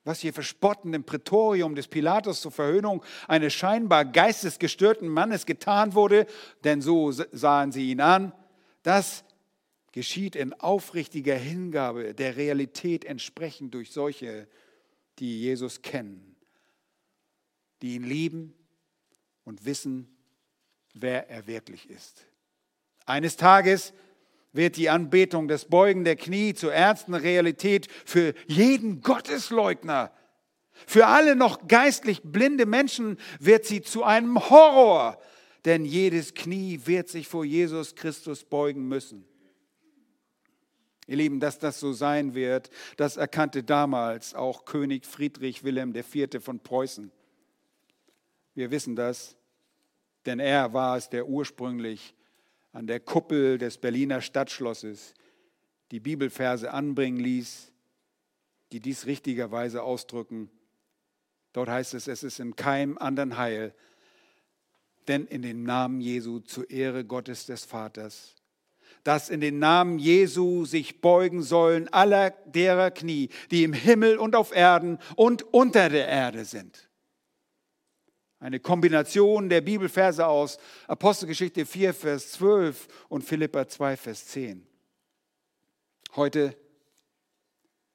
[0.04, 6.26] Was hier verspotten im Prätorium des Pilatus zur Verhöhnung eines scheinbar geistesgestörten Mannes getan wurde,
[6.64, 8.34] denn so sahen sie ihn an,
[8.82, 9.24] das
[9.92, 14.48] geschieht in aufrichtiger Hingabe der Realität entsprechend durch solche,
[15.20, 16.36] die Jesus kennen,
[17.82, 18.56] die ihn lieben
[19.44, 20.08] und wissen,
[20.94, 22.26] wer er wirklich ist.
[23.06, 23.94] Eines Tages
[24.54, 30.12] wird die Anbetung, das Beugen der Knie zur ernsten Realität für jeden Gottesleugner.
[30.88, 35.20] Für alle noch geistlich blinde Menschen wird sie zu einem Horror,
[35.66, 39.26] denn jedes Knie wird sich vor Jesus Christus beugen müssen.
[41.08, 46.42] Ihr Lieben, dass das so sein wird, das erkannte damals auch König Friedrich Wilhelm IV.
[46.42, 47.12] von Preußen.
[48.54, 49.36] Wir wissen das,
[50.26, 52.16] denn er war es, der ursprünglich
[52.74, 55.14] an der Kuppel des Berliner Stadtschlosses
[55.92, 57.72] die Bibelverse anbringen ließ,
[58.72, 60.50] die dies richtigerweise ausdrücken.
[61.54, 63.74] Dort heißt es, es ist in keinem anderen Heil,
[65.08, 68.36] denn in den Namen Jesu zur Ehre Gottes des Vaters,
[69.04, 74.36] dass in den Namen Jesu sich beugen sollen aller derer Knie, die im Himmel und
[74.36, 76.91] auf Erden und unter der Erde sind.
[78.42, 84.66] Eine Kombination der Bibelverse aus Apostelgeschichte 4, Vers 12 und Philippa 2, Vers 10.
[86.16, 86.58] Heute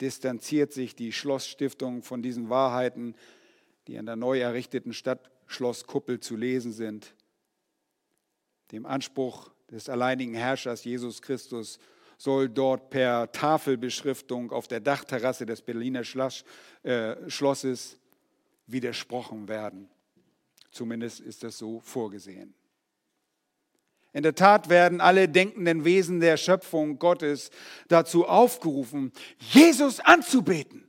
[0.01, 3.16] distanziert sich die Schlossstiftung von diesen Wahrheiten,
[3.88, 7.16] die an der neu errichteten Stadtschlosskuppel zu lesen sind.
[8.70, 11.80] Dem Anspruch des alleinigen Herrschers Jesus Christus
[12.18, 16.03] soll dort per Tafelbeschriftung auf der Dachterrasse des Berliner
[16.84, 17.99] äh, Schlosses
[18.68, 19.90] widersprochen werden.
[20.77, 22.55] Zumindest ist das so vorgesehen.
[24.12, 27.51] In der Tat werden alle denkenden Wesen der Schöpfung Gottes
[27.89, 30.87] dazu aufgerufen, Jesus anzubeten.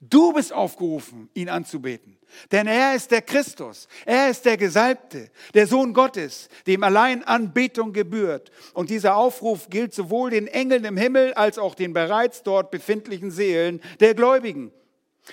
[0.00, 2.18] Du bist aufgerufen, ihn anzubeten.
[2.52, 7.92] Denn er ist der Christus, er ist der Gesalbte, der Sohn Gottes, dem allein Anbetung
[7.92, 8.52] gebührt.
[8.74, 13.32] Und dieser Aufruf gilt sowohl den Engeln im Himmel als auch den bereits dort befindlichen
[13.32, 14.72] Seelen der Gläubigen.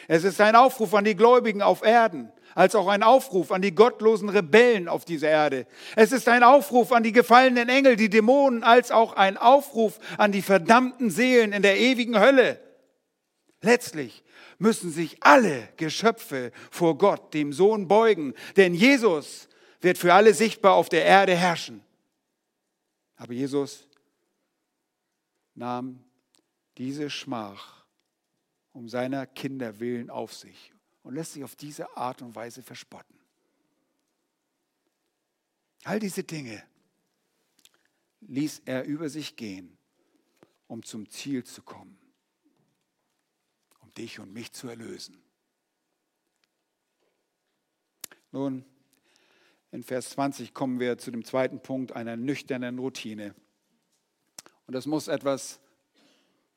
[0.08, 3.74] Es ist ein Aufruf an die Gläubigen auf Erden als auch ein Aufruf an die
[3.76, 5.66] gottlosen Rebellen auf dieser Erde.
[5.96, 10.32] Es ist ein Aufruf an die gefallenen Engel, die Dämonen, als auch ein Aufruf an
[10.32, 12.60] die verdammten Seelen in der ewigen Hölle.
[13.62, 14.24] Letztlich
[14.58, 19.48] müssen sich alle Geschöpfe vor Gott, dem Sohn, beugen, denn Jesus
[19.82, 21.84] wird für alle sichtbar auf der Erde herrschen.
[23.16, 23.88] Aber Jesus
[25.56, 26.04] nahm
[26.78, 27.86] diese Schmach
[28.72, 30.73] um seiner Kinder willen auf sich
[31.04, 33.20] und lässt sich auf diese Art und Weise verspotten.
[35.84, 36.64] All diese Dinge
[38.22, 39.78] ließ er über sich gehen,
[40.68, 42.00] um zum Ziel zu kommen,
[43.80, 45.22] um dich und mich zu erlösen.
[48.32, 48.66] Nun,
[49.72, 53.36] in Vers 20 kommen wir zu dem zweiten Punkt einer nüchternen Routine.
[54.66, 55.60] Und das muss etwas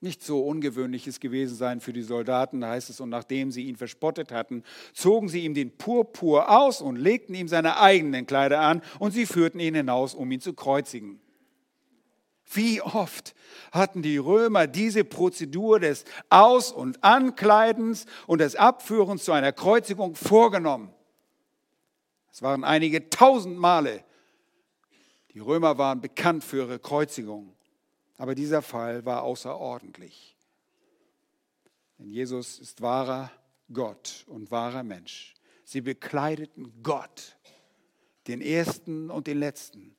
[0.01, 3.77] nicht so ungewöhnliches gewesen sein für die Soldaten, da heißt es, und nachdem sie ihn
[3.77, 8.83] verspottet hatten, zogen sie ihm den Purpur aus und legten ihm seine eigenen Kleider an
[8.99, 11.21] und sie führten ihn hinaus, um ihn zu kreuzigen.
[12.53, 13.35] Wie oft
[13.73, 20.15] hatten die Römer diese Prozedur des Aus- und Ankleidens und des Abführens zu einer Kreuzigung
[20.15, 20.93] vorgenommen?
[22.31, 24.05] Es waren einige tausend Male.
[25.33, 27.56] Die Römer waren bekannt für ihre Kreuzigungen.
[28.17, 30.37] Aber dieser Fall war außerordentlich.
[31.99, 33.31] Denn Jesus ist wahrer
[33.73, 35.35] Gott und wahrer Mensch.
[35.65, 37.37] Sie bekleideten Gott,
[38.27, 39.97] den Ersten und den Letzten,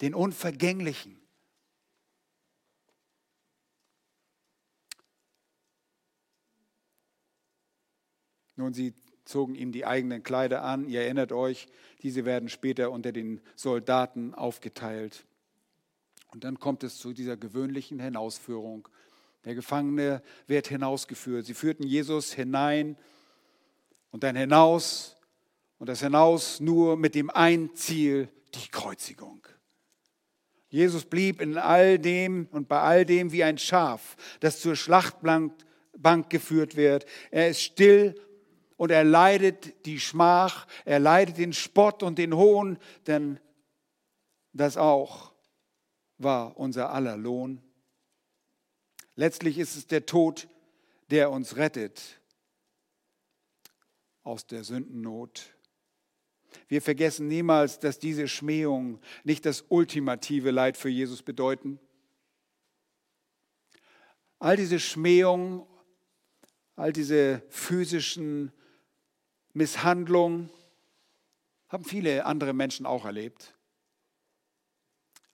[0.00, 1.20] den Unvergänglichen.
[8.56, 8.94] Nun, sie
[9.24, 10.88] zogen ihm die eigenen Kleider an.
[10.88, 11.68] Ihr erinnert euch,
[12.02, 15.26] diese werden später unter den Soldaten aufgeteilt.
[16.32, 18.88] Und dann kommt es zu dieser gewöhnlichen Hinausführung.
[19.44, 21.44] Der Gefangene wird hinausgeführt.
[21.44, 22.96] Sie führten Jesus hinein
[24.10, 25.16] und dann hinaus
[25.78, 29.46] und das hinaus nur mit dem ein Ziel, die Kreuzigung.
[30.68, 35.52] Jesus blieb in all dem und bei all dem wie ein Schaf, das zur Schlachtbank
[36.30, 37.04] geführt wird.
[37.30, 38.14] Er ist still
[38.78, 43.38] und er leidet die Schmach, er leidet den Spott und den Hohn, denn
[44.54, 45.31] das auch
[46.22, 47.62] war unser aller Lohn.
[49.14, 50.48] Letztlich ist es der Tod,
[51.10, 52.20] der uns rettet
[54.22, 55.54] aus der Sündennot.
[56.68, 61.78] Wir vergessen niemals, dass diese Schmähungen nicht das ultimative Leid für Jesus bedeuten.
[64.38, 65.66] All diese Schmähungen,
[66.76, 68.52] all diese physischen
[69.52, 70.50] Misshandlung
[71.68, 73.54] haben viele andere Menschen auch erlebt.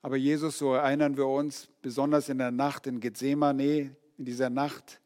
[0.01, 5.01] Aber Jesus, so erinnern wir uns, besonders in der Nacht in Gethsemane, in dieser Nacht,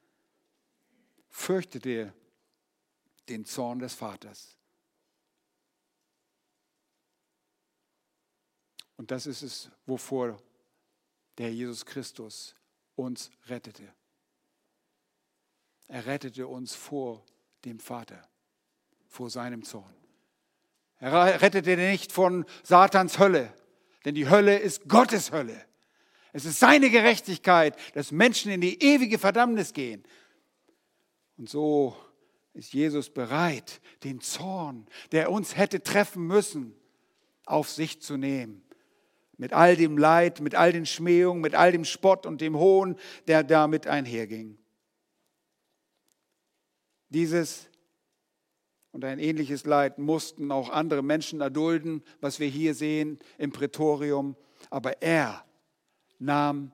[1.30, 2.14] fürchtete
[3.28, 4.56] den Zorn des Vaters.
[8.98, 10.40] Und das ist es, wovor
[11.38, 12.56] der Jesus Christus
[12.96, 13.92] uns rettete.
[15.88, 17.26] Er rettete uns vor
[17.66, 18.22] dem Vater
[19.08, 19.94] vor seinem Zorn.
[21.00, 23.54] Er rettete nicht von Satans Hölle,
[24.06, 25.66] denn die Hölle ist Gottes Hölle.
[26.34, 30.04] Es ist seine Gerechtigkeit, dass Menschen in die ewige Verdammnis gehen.
[31.38, 31.96] Und so
[32.54, 36.76] ist Jesus bereit, den Zorn, der uns hätte treffen müssen,
[37.46, 38.64] auf sich zu nehmen.
[39.38, 42.98] Mit all dem Leid, mit all den Schmähungen, mit all dem Spott und dem Hohn,
[43.28, 44.58] der damit einherging.
[47.10, 47.70] Dieses
[48.94, 54.38] und ein ähnliches Leid mussten auch andere Menschen erdulden, was wir hier sehen im Prätorium.
[54.70, 55.44] Aber er
[56.20, 56.72] nahm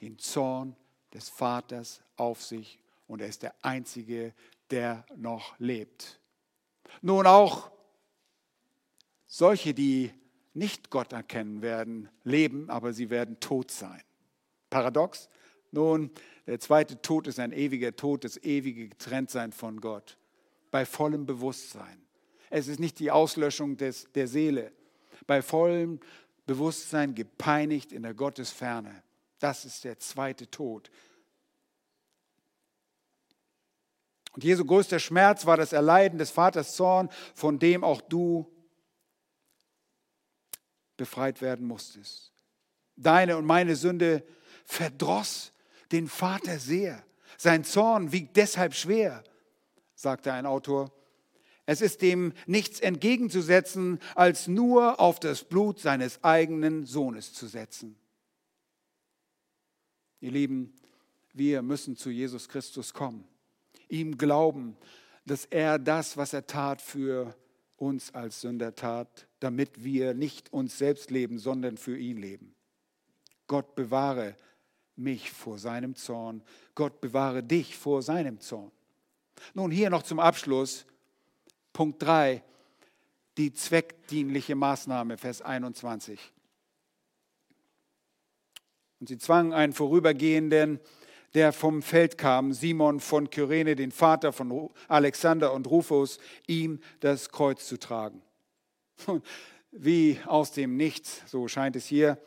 [0.00, 0.74] den Zorn
[1.12, 4.32] des Vaters auf sich und er ist der Einzige,
[4.70, 6.20] der noch lebt.
[7.02, 7.70] Nun auch
[9.26, 10.10] solche, die
[10.54, 14.02] nicht Gott erkennen werden, leben, aber sie werden tot sein.
[14.70, 15.28] Paradox?
[15.70, 16.10] Nun,
[16.46, 20.17] der zweite Tod ist ein ewiger Tod, das ewige Getrenntsein von Gott
[20.70, 22.02] bei vollem Bewusstsein.
[22.50, 24.72] Es ist nicht die Auslöschung des, der Seele.
[25.26, 26.00] Bei vollem
[26.46, 29.02] Bewusstsein gepeinigt in der Gottesferne.
[29.38, 30.90] Das ist der zweite Tod.
[34.32, 38.50] Und Jesu größter Schmerz war das Erleiden des Vaters Zorn, von dem auch du
[40.96, 42.32] befreit werden musstest.
[42.96, 44.24] Deine und meine Sünde
[44.64, 45.52] verdross
[45.92, 47.02] den Vater sehr.
[47.36, 49.22] Sein Zorn wiegt deshalb schwer
[49.98, 50.92] sagte ein Autor.
[51.66, 57.96] Es ist dem nichts entgegenzusetzen, als nur auf das Blut seines eigenen Sohnes zu setzen.
[60.20, 60.72] Ihr Lieben,
[61.34, 63.24] wir müssen zu Jesus Christus kommen,
[63.88, 64.76] ihm glauben,
[65.26, 67.36] dass er das, was er tat, für
[67.76, 72.54] uns als Sünder tat, damit wir nicht uns selbst leben, sondern für ihn leben.
[73.46, 74.36] Gott bewahre
[74.96, 76.42] mich vor seinem Zorn.
[76.74, 78.72] Gott bewahre dich vor seinem Zorn.
[79.54, 80.86] Nun hier noch zum Abschluss
[81.72, 82.42] Punkt 3,
[83.36, 86.18] die zweckdienliche Maßnahme, Vers 21.
[89.00, 90.80] Und sie zwangen einen Vorübergehenden,
[91.34, 97.30] der vom Feld kam, Simon von Kyrene, den Vater von Alexander und Rufus, ihm das
[97.30, 98.22] Kreuz zu tragen.
[99.70, 102.18] Wie aus dem Nichts, so scheint es hier,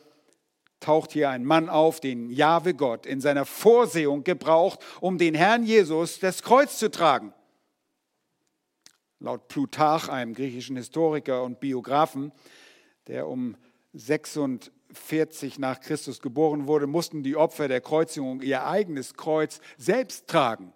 [0.82, 5.64] taucht hier ein Mann auf, den Jahwe Gott in seiner Vorsehung gebraucht, um den Herrn
[5.64, 7.32] Jesus das Kreuz zu tragen.
[9.20, 12.32] Laut Plutarch, einem griechischen Historiker und Biografen,
[13.06, 13.56] der um
[13.94, 20.72] 46 nach Christus geboren wurde, mussten die Opfer der Kreuzigung ihr eigenes Kreuz selbst tragen.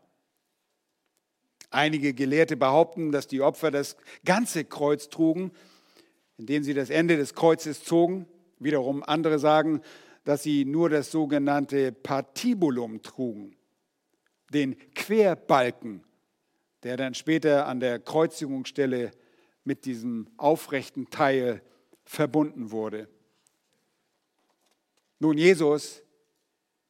[1.71, 5.51] Einige Gelehrte behaupten, dass die Opfer das ganze Kreuz trugen,
[6.37, 8.27] indem sie das Ende des Kreuzes zogen.
[8.59, 9.83] Wiederum andere sagen,
[10.25, 13.57] dass sie nur das sogenannte Patibulum trugen,
[14.53, 16.03] den Querbalken,
[16.83, 19.13] der dann später an der Kreuzigungsstelle
[19.65, 21.63] mit diesem aufrechten Teil
[22.05, 23.09] verbunden wurde.
[25.19, 26.03] Nun, Jesus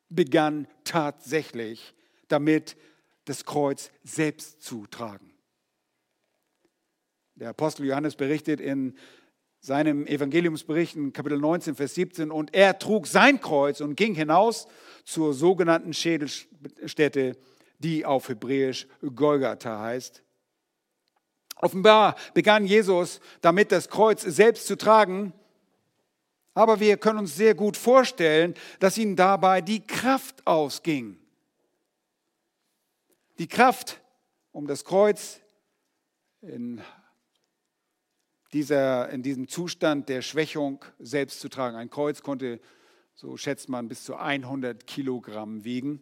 [0.08, 1.94] begann tatsächlich
[2.28, 2.76] damit,
[3.24, 5.32] das Kreuz selbst zu tragen.
[7.34, 8.96] Der Apostel Johannes berichtet in
[9.66, 14.68] seinem Evangeliumsbericht in Kapitel 19, Vers 17, und er trug sein Kreuz und ging hinaus
[15.04, 17.36] zur sogenannten Schädelstätte,
[17.80, 18.86] die auf Hebräisch
[19.16, 20.22] Golgatha heißt.
[21.56, 25.32] Offenbar begann Jesus damit, das Kreuz selbst zu tragen,
[26.54, 31.18] aber wir können uns sehr gut vorstellen, dass ihm dabei die Kraft ausging.
[33.40, 34.00] Die Kraft,
[34.52, 35.40] um das Kreuz
[36.40, 36.80] in,
[38.56, 41.76] dieser, in diesem Zustand der Schwächung selbst zu tragen.
[41.76, 42.58] Ein Kreuz konnte,
[43.14, 46.00] so schätzt man, bis zu 100 Kilogramm wiegen.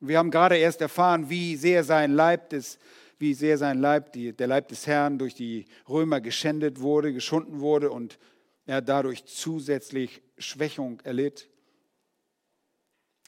[0.00, 2.80] Wir haben gerade erst erfahren, wie sehr sein Leib des
[3.20, 7.58] wie sehr sein Leib, die, der Leib des Herrn, durch die Römer geschändet wurde, geschunden
[7.58, 8.16] wurde und
[8.64, 11.48] er dadurch zusätzlich Schwächung erlitt.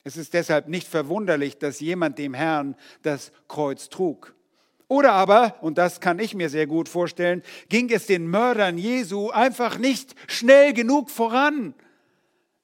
[0.04, 4.36] Es ist deshalb nicht verwunderlich, dass jemand dem Herrn das Kreuz trug.
[4.91, 9.30] Oder aber, und das kann ich mir sehr gut vorstellen, ging es den Mördern Jesu
[9.30, 11.74] einfach nicht schnell genug voran.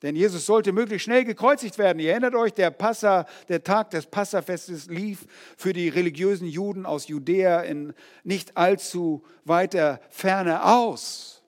[0.02, 2.00] Denn Jesus sollte möglichst schnell gekreuzigt werden.
[2.00, 7.06] Ihr erinnert euch, der, Passa, der Tag des Passafestes lief für die religiösen Juden aus
[7.06, 11.44] Judäa in nicht allzu weiter Ferne aus.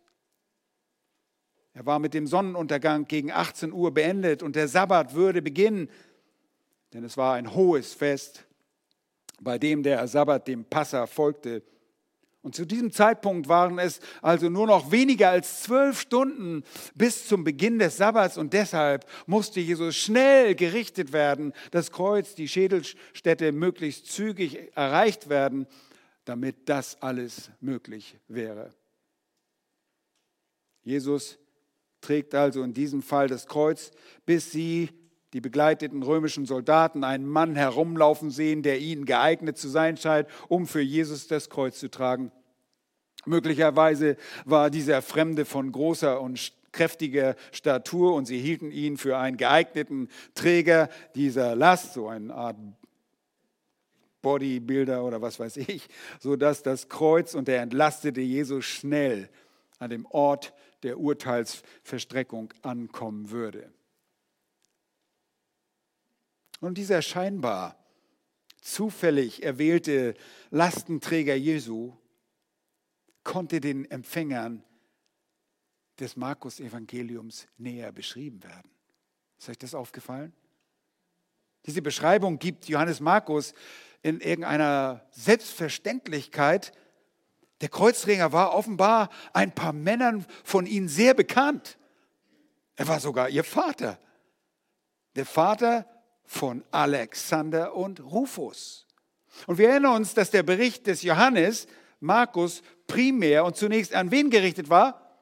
[1.74, 5.90] Er war mit dem Sonnenuntergang gegen 18 Uhr beendet und der Sabbat würde beginnen,
[6.92, 8.47] denn es war ein hohes Fest,
[9.40, 11.62] bei dem der Sabbat dem Passa folgte.
[12.40, 16.62] Und zu diesem Zeitpunkt waren es also nur noch weniger als zwölf Stunden
[16.94, 22.48] bis zum Beginn des Sabbats und deshalb musste Jesus schnell gerichtet werden, das Kreuz, die
[22.48, 25.66] Schädelstätte möglichst zügig erreicht werden,
[26.24, 28.72] damit das alles möglich wäre.
[30.82, 31.38] Jesus
[32.00, 33.90] trägt also in diesem Fall das Kreuz,
[34.24, 34.88] bis sie,
[35.32, 40.66] die begleiteten römischen Soldaten, einen Mann herumlaufen sehen, der ihnen geeignet zu sein scheint, um
[40.66, 42.32] für Jesus das Kreuz zu tragen.
[43.26, 49.36] Möglicherweise war dieser Fremde von großer und kräftiger Statur und sie hielten ihn für einen
[49.36, 52.56] geeigneten Träger dieser Last, so eine Art
[54.22, 55.88] Bodybuilder oder was weiß ich,
[56.20, 59.28] sodass das Kreuz und der entlastete Jesus schnell
[59.78, 63.72] an dem Ort der Urteilsverstreckung ankommen würde.
[66.60, 67.76] Und dieser scheinbar
[68.60, 70.14] zufällig erwählte
[70.50, 71.94] Lastenträger Jesu
[73.22, 74.64] konnte den Empfängern
[76.00, 78.70] des Markus-Evangeliums näher beschrieben werden.
[79.38, 80.32] Ist euch das aufgefallen?
[81.66, 83.52] Diese Beschreibung gibt Johannes Markus
[84.02, 86.72] in irgendeiner Selbstverständlichkeit
[87.60, 91.78] der Kreuzringer war offenbar ein paar Männern von ihnen sehr bekannt.
[92.76, 93.98] Er war sogar ihr Vater.
[95.16, 95.86] Der Vater
[96.28, 98.86] von Alexander und Rufus.
[99.46, 101.66] Und wir erinnern uns, dass der Bericht des Johannes,
[102.00, 105.18] Markus, primär und zunächst an wen gerichtet war?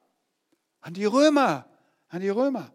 [0.80, 1.68] An die Römer.
[2.08, 2.72] An die Römer.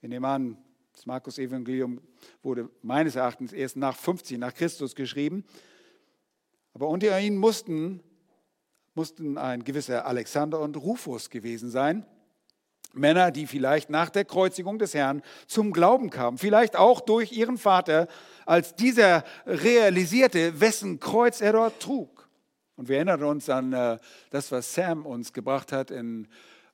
[0.00, 0.56] Wir nehmen an,
[0.92, 2.00] das Markus-Evangelium
[2.42, 5.44] wurde meines Erachtens erst nach 50 nach Christus geschrieben.
[6.74, 8.04] Aber unter ihnen mussten,
[8.94, 12.06] mussten ein gewisser Alexander und Rufus gewesen sein.
[12.94, 17.58] Männer, die vielleicht nach der Kreuzigung des Herrn zum Glauben kamen, vielleicht auch durch ihren
[17.58, 18.08] Vater,
[18.46, 22.28] als dieser realisierte, wessen Kreuz er dort trug.
[22.76, 23.98] Und wir erinnern uns an äh,
[24.30, 26.28] das, was Sam uns gebracht hat in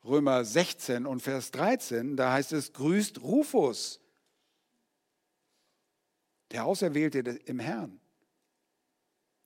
[0.04, 2.16] Römer 16 und Vers 13.
[2.16, 4.00] Da heißt es, grüßt Rufus,
[6.52, 8.00] der Auserwählte im Herrn.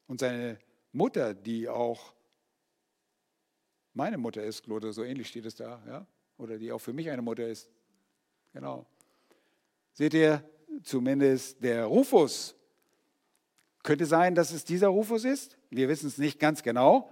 [0.06, 0.58] Und seine
[0.92, 2.14] Mutter, die auch
[3.94, 6.06] meine Mutter ist, oder so ähnlich steht es da, ja?
[6.38, 7.70] Oder die auch für mich eine Mutter ist.
[8.52, 8.86] Genau.
[9.92, 10.42] Seht ihr,
[10.82, 12.54] zumindest der Rufus.
[13.82, 15.58] Könnte sein, dass es dieser Rufus ist.
[15.70, 17.10] Wir wissen es nicht ganz genau,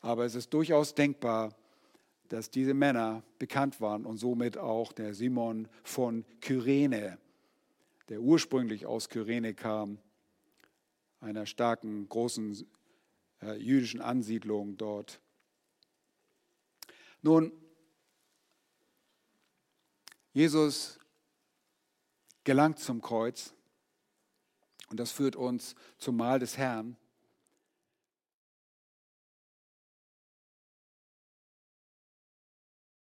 [0.00, 1.54] aber es ist durchaus denkbar,
[2.28, 7.18] dass diese Männer bekannt waren und somit auch der Simon von Kyrene,
[8.08, 9.98] der ursprünglich aus Kyrene kam
[11.20, 12.66] einer starken, großen
[13.42, 15.20] äh, jüdischen Ansiedlung dort.
[17.22, 17.52] Nun,
[20.32, 20.98] Jesus
[22.44, 23.52] gelangt zum Kreuz
[24.88, 26.96] und das führt uns zum Mahl des Herrn.